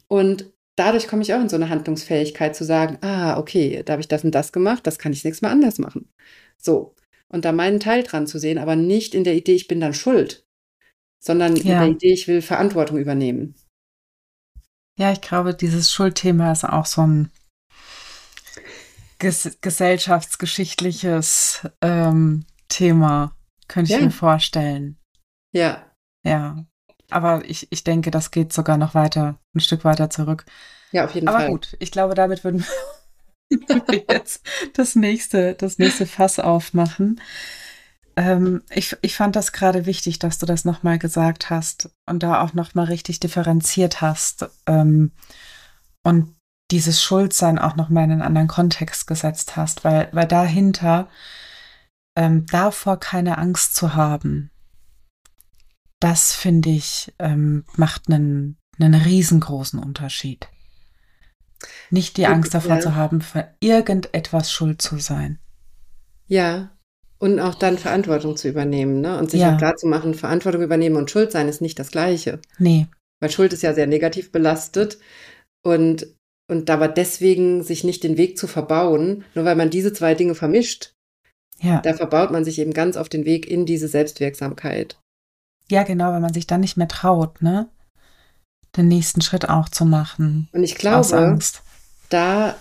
[0.08, 4.02] und dadurch komme ich auch in so eine Handlungsfähigkeit zu sagen, ah, okay, da habe
[4.02, 6.10] ich das und das gemacht, das kann ich nächstes Mal anders machen.
[6.58, 6.96] So.
[7.30, 9.94] Und da meinen Teil dran zu sehen, aber nicht in der Idee, ich bin dann
[9.94, 10.46] schuld,
[11.22, 11.62] sondern ja.
[11.62, 13.56] in der Idee, ich will Verantwortung übernehmen.
[14.98, 17.32] Ja, ich glaube, dieses Schuldthema ist auch so ein
[19.20, 23.36] ges gesellschaftsgeschichtliches ähm, Thema,
[23.68, 24.06] könnte ich ja.
[24.06, 24.98] mir vorstellen.
[25.54, 25.92] Ja.
[26.24, 26.66] Ja.
[27.10, 30.46] Aber ich, ich denke, das geht sogar noch weiter, ein Stück weiter zurück.
[30.92, 31.46] Ja, auf jeden Aber Fall.
[31.46, 32.66] Aber gut, ich glaube, damit würden
[33.50, 37.22] wir jetzt das nächste, das nächste Fass aufmachen.
[38.16, 42.42] Ähm, ich, ich fand das gerade wichtig, dass du das nochmal gesagt hast und da
[42.42, 45.12] auch nochmal richtig differenziert hast ähm,
[46.04, 46.36] und
[46.72, 51.08] dieses Schuldsein auch nochmal in einen anderen Kontext gesetzt hast, weil, weil dahinter
[52.18, 54.50] ähm, davor keine Angst zu haben,
[56.00, 60.48] das finde ich, ähm, macht einen, einen riesengroßen Unterschied.
[61.90, 62.82] Nicht die Angst davor ja.
[62.82, 65.40] zu haben, für irgendetwas schuld zu sein.
[66.28, 66.72] Ja,
[67.20, 69.18] und auch dann Verantwortung zu übernehmen, ne?
[69.18, 69.54] Und sich ja.
[69.54, 72.40] auch klar zu machen, Verantwortung übernehmen und schuld sein ist nicht das Gleiche.
[72.60, 72.88] Nee.
[73.20, 75.00] Weil Schuld ist ja sehr negativ belastet
[75.64, 76.08] und,
[76.48, 80.36] und aber deswegen sich nicht den Weg zu verbauen, nur weil man diese zwei Dinge
[80.36, 80.94] vermischt,
[81.60, 81.82] Ja.
[81.82, 85.00] da verbaut man sich eben ganz auf den Weg in diese Selbstwirksamkeit.
[85.70, 87.70] Ja, genau, wenn man sich dann nicht mehr traut, ne?
[88.76, 90.50] Den nächsten Schritt auch zu machen.
[90.52, 91.62] Und ich glaube, Angst.
[92.10, 92.56] da,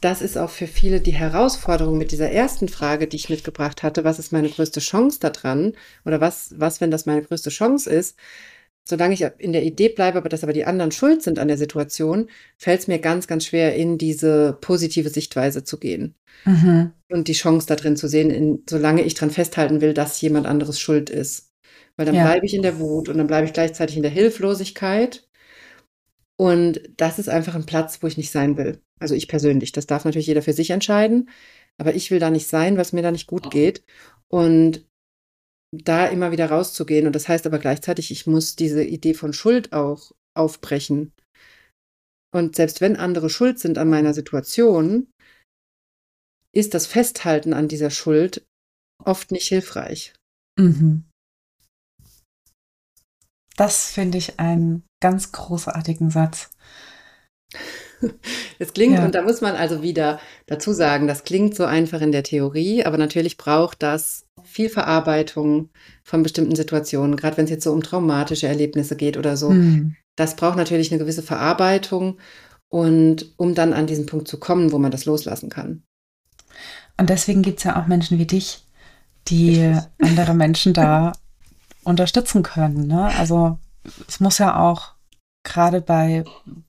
[0.00, 4.04] das ist auch für viele die Herausforderung mit dieser ersten Frage, die ich mitgebracht hatte.
[4.04, 5.74] Was ist meine größte Chance daran?
[6.04, 8.16] Oder was, was, wenn das meine größte Chance ist?
[8.88, 11.58] Solange ich in der Idee bleibe, aber dass aber die anderen schuld sind an der
[11.58, 12.28] Situation,
[12.58, 16.92] fällt es mir ganz, ganz schwer, in diese positive Sichtweise zu gehen Mhm.
[17.10, 20.46] und die Chance da drin zu sehen, in, solange ich dran festhalten will, dass jemand
[20.46, 21.51] anderes schuld ist.
[21.96, 22.24] Weil dann Ja.
[22.24, 25.28] bleibe ich in der Wut und dann bleibe ich gleichzeitig in der Hilflosigkeit.
[26.38, 28.80] Und das ist einfach ein Platz, wo ich nicht sein will.
[29.00, 29.72] Also ich persönlich.
[29.72, 31.28] Das darf natürlich jeder für sich entscheiden.
[31.78, 33.84] Aber ich will da nicht sein, was mir da nicht gut geht.
[34.28, 34.86] Und
[35.74, 37.06] da immer wieder rauszugehen.
[37.06, 41.12] Und das heißt aber gleichzeitig, ich muss diese Idee von Schuld auch aufbrechen.
[42.34, 45.10] Und selbst wenn andere schuld sind an meiner Situation,
[46.54, 48.44] ist das Festhalten an dieser Schuld
[49.04, 50.14] oft nicht hilfreich.
[50.58, 51.04] Mhm.
[53.62, 56.50] Das finde ich einen ganz großartigen Satz.
[58.58, 59.04] Es klingt, Ja.
[59.04, 62.84] und da muss man also wieder dazu sagen, das klingt so einfach in der Theorie,
[62.84, 65.68] aber natürlich braucht das viel Verarbeitung
[66.02, 69.50] von bestimmten Situationen, gerade wenn es jetzt so um traumatische Erlebnisse geht oder so.
[69.50, 69.94] Mhm.
[70.16, 72.18] Das braucht natürlich eine gewisse Verarbeitung
[72.68, 75.84] und um dann an diesen Punkt zu kommen, wo man das loslassen kann.
[76.98, 78.64] Und deswegen gibt es ja auch Menschen wie dich,
[79.28, 79.84] die Richtig.
[80.00, 81.12] andere Menschen da
[81.84, 82.86] unterstützen können.
[82.86, 83.04] Ne?
[83.16, 83.58] Also
[84.08, 84.94] es muss ja auch,
[85.44, 86.24] gerade bei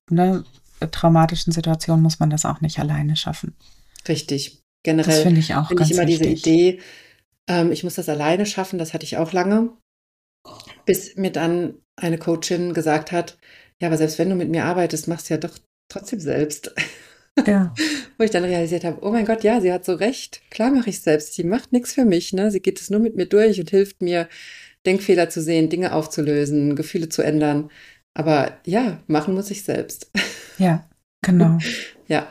[0.10, 0.44] ne,
[0.92, 3.56] traumatischen Situationen, muss man das auch nicht alleine schaffen.
[4.08, 4.60] Richtig.
[4.84, 6.46] Generell finde ich auch finde ganz ich immer diese wichtig.
[6.46, 6.80] Idee,
[7.48, 9.70] ähm, ich muss das alleine schaffen, das hatte ich auch lange,
[10.86, 13.38] bis mir dann eine Coachin gesagt hat,
[13.82, 15.58] ja, aber selbst wenn du mit mir arbeitest, machst du ja doch
[15.90, 16.74] trotzdem selbst.
[17.46, 17.74] Ja.
[18.18, 20.42] Wo ich dann realisiert habe, oh mein Gott, ja, sie hat so recht.
[20.52, 21.34] Klar mache ich selbst.
[21.34, 22.32] Sie macht nichts für mich.
[22.32, 22.52] Ne?
[22.52, 24.30] Sie geht es nur mit mir durch und hilft mir,
[24.86, 27.70] Denkfehler zu sehen, Dinge aufzulösen, Gefühle zu ändern.
[28.14, 30.12] Aber ja, machen muss ich selbst.
[30.58, 30.88] ja,
[31.22, 31.58] genau.
[32.08, 32.28] ja,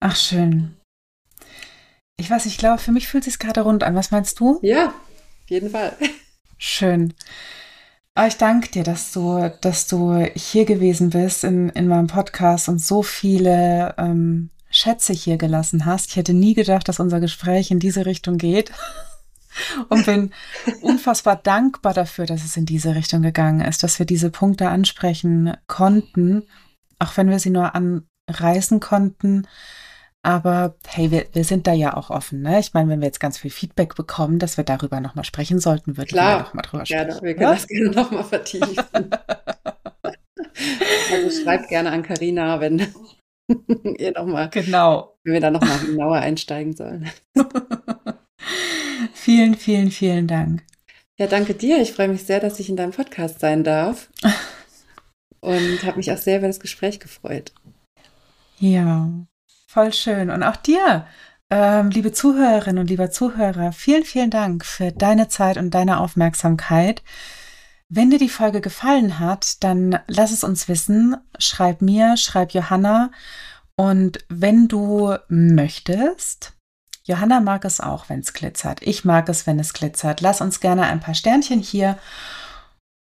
[0.00, 0.76] Ach, schön.
[2.18, 3.94] Ich weiß, ich glaube, für mich fühlt es sich gerade rund an.
[3.94, 4.58] Was meinst du?
[4.62, 5.96] ja, auf jeden Fall.
[6.58, 7.12] Schön.
[8.14, 12.68] Aber ich danke dir, dass du, dass du hier gewesen bist in, in meinem Podcast
[12.68, 16.10] und so viele ähm, Schätze hier gelassen hast.
[16.10, 18.72] Ich hätte nie gedacht, dass unser Gespräch in diese Richtung geht.
[19.88, 20.32] Und bin
[20.82, 25.56] unfassbar dankbar dafür, dass es in diese Richtung gegangen ist, dass wir diese Punkte ansprechen
[25.66, 26.44] konnten,
[26.98, 29.46] auch wenn wir sie nur anreißen konnten.
[30.22, 32.42] Aber hey, wir, wir sind da ja auch offen.
[32.42, 32.58] Ne?
[32.58, 35.96] Ich meine, wenn wir jetzt ganz viel Feedback bekommen, dass wir darüber nochmal sprechen sollten,
[35.96, 37.08] würden Klar, wir nochmal drüber sprechen.
[37.08, 37.34] Gerne, wir ne?
[37.36, 38.74] können das gerne nochmal vertiefen.
[41.12, 42.88] also schreibt gerne an Karina, wenn
[43.98, 45.16] ihr noch mal, Genau.
[45.22, 47.08] wenn wir da nochmal genauer einsteigen sollen.
[49.26, 50.62] Vielen, vielen, vielen Dank.
[51.18, 51.82] Ja, danke dir.
[51.82, 54.08] Ich freue mich sehr, dass ich in deinem Podcast sein darf.
[55.40, 57.52] Und habe mich auch sehr über das Gespräch gefreut.
[58.58, 59.10] Ja,
[59.66, 60.30] voll schön.
[60.30, 61.08] Und auch dir,
[61.50, 67.02] ähm, liebe Zuhörerinnen und lieber Zuhörer, vielen, vielen Dank für deine Zeit und deine Aufmerksamkeit.
[67.88, 71.16] Wenn dir die Folge gefallen hat, dann lass es uns wissen.
[71.38, 73.10] Schreib mir, schreib Johanna.
[73.76, 76.55] Und wenn du möchtest,
[77.06, 78.80] Johanna mag es auch, wenn es glitzert.
[78.82, 80.20] Ich mag es, wenn es glitzert.
[80.20, 81.96] Lass uns gerne ein paar Sternchen hier.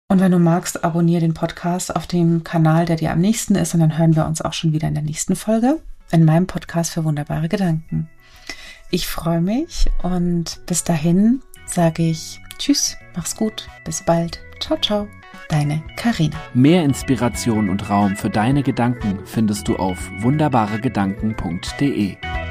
[0.08, 3.74] Und wenn du magst, abonniere den Podcast auf dem Kanal, der dir am nächsten ist.
[3.74, 5.78] Und dann hören wir uns auch schon wieder in der nächsten Folge
[6.10, 8.10] in meinem Podcast für wunderbare Gedanken.
[8.90, 14.40] Ich freue mich und bis dahin sage ich Tschüss, mach's gut, bis bald.
[14.60, 15.08] Ciao, ciao,
[15.48, 16.36] deine Karina.
[16.52, 22.41] Mehr Inspiration und Raum für deine Gedanken findest du auf wunderbaregedanken.de.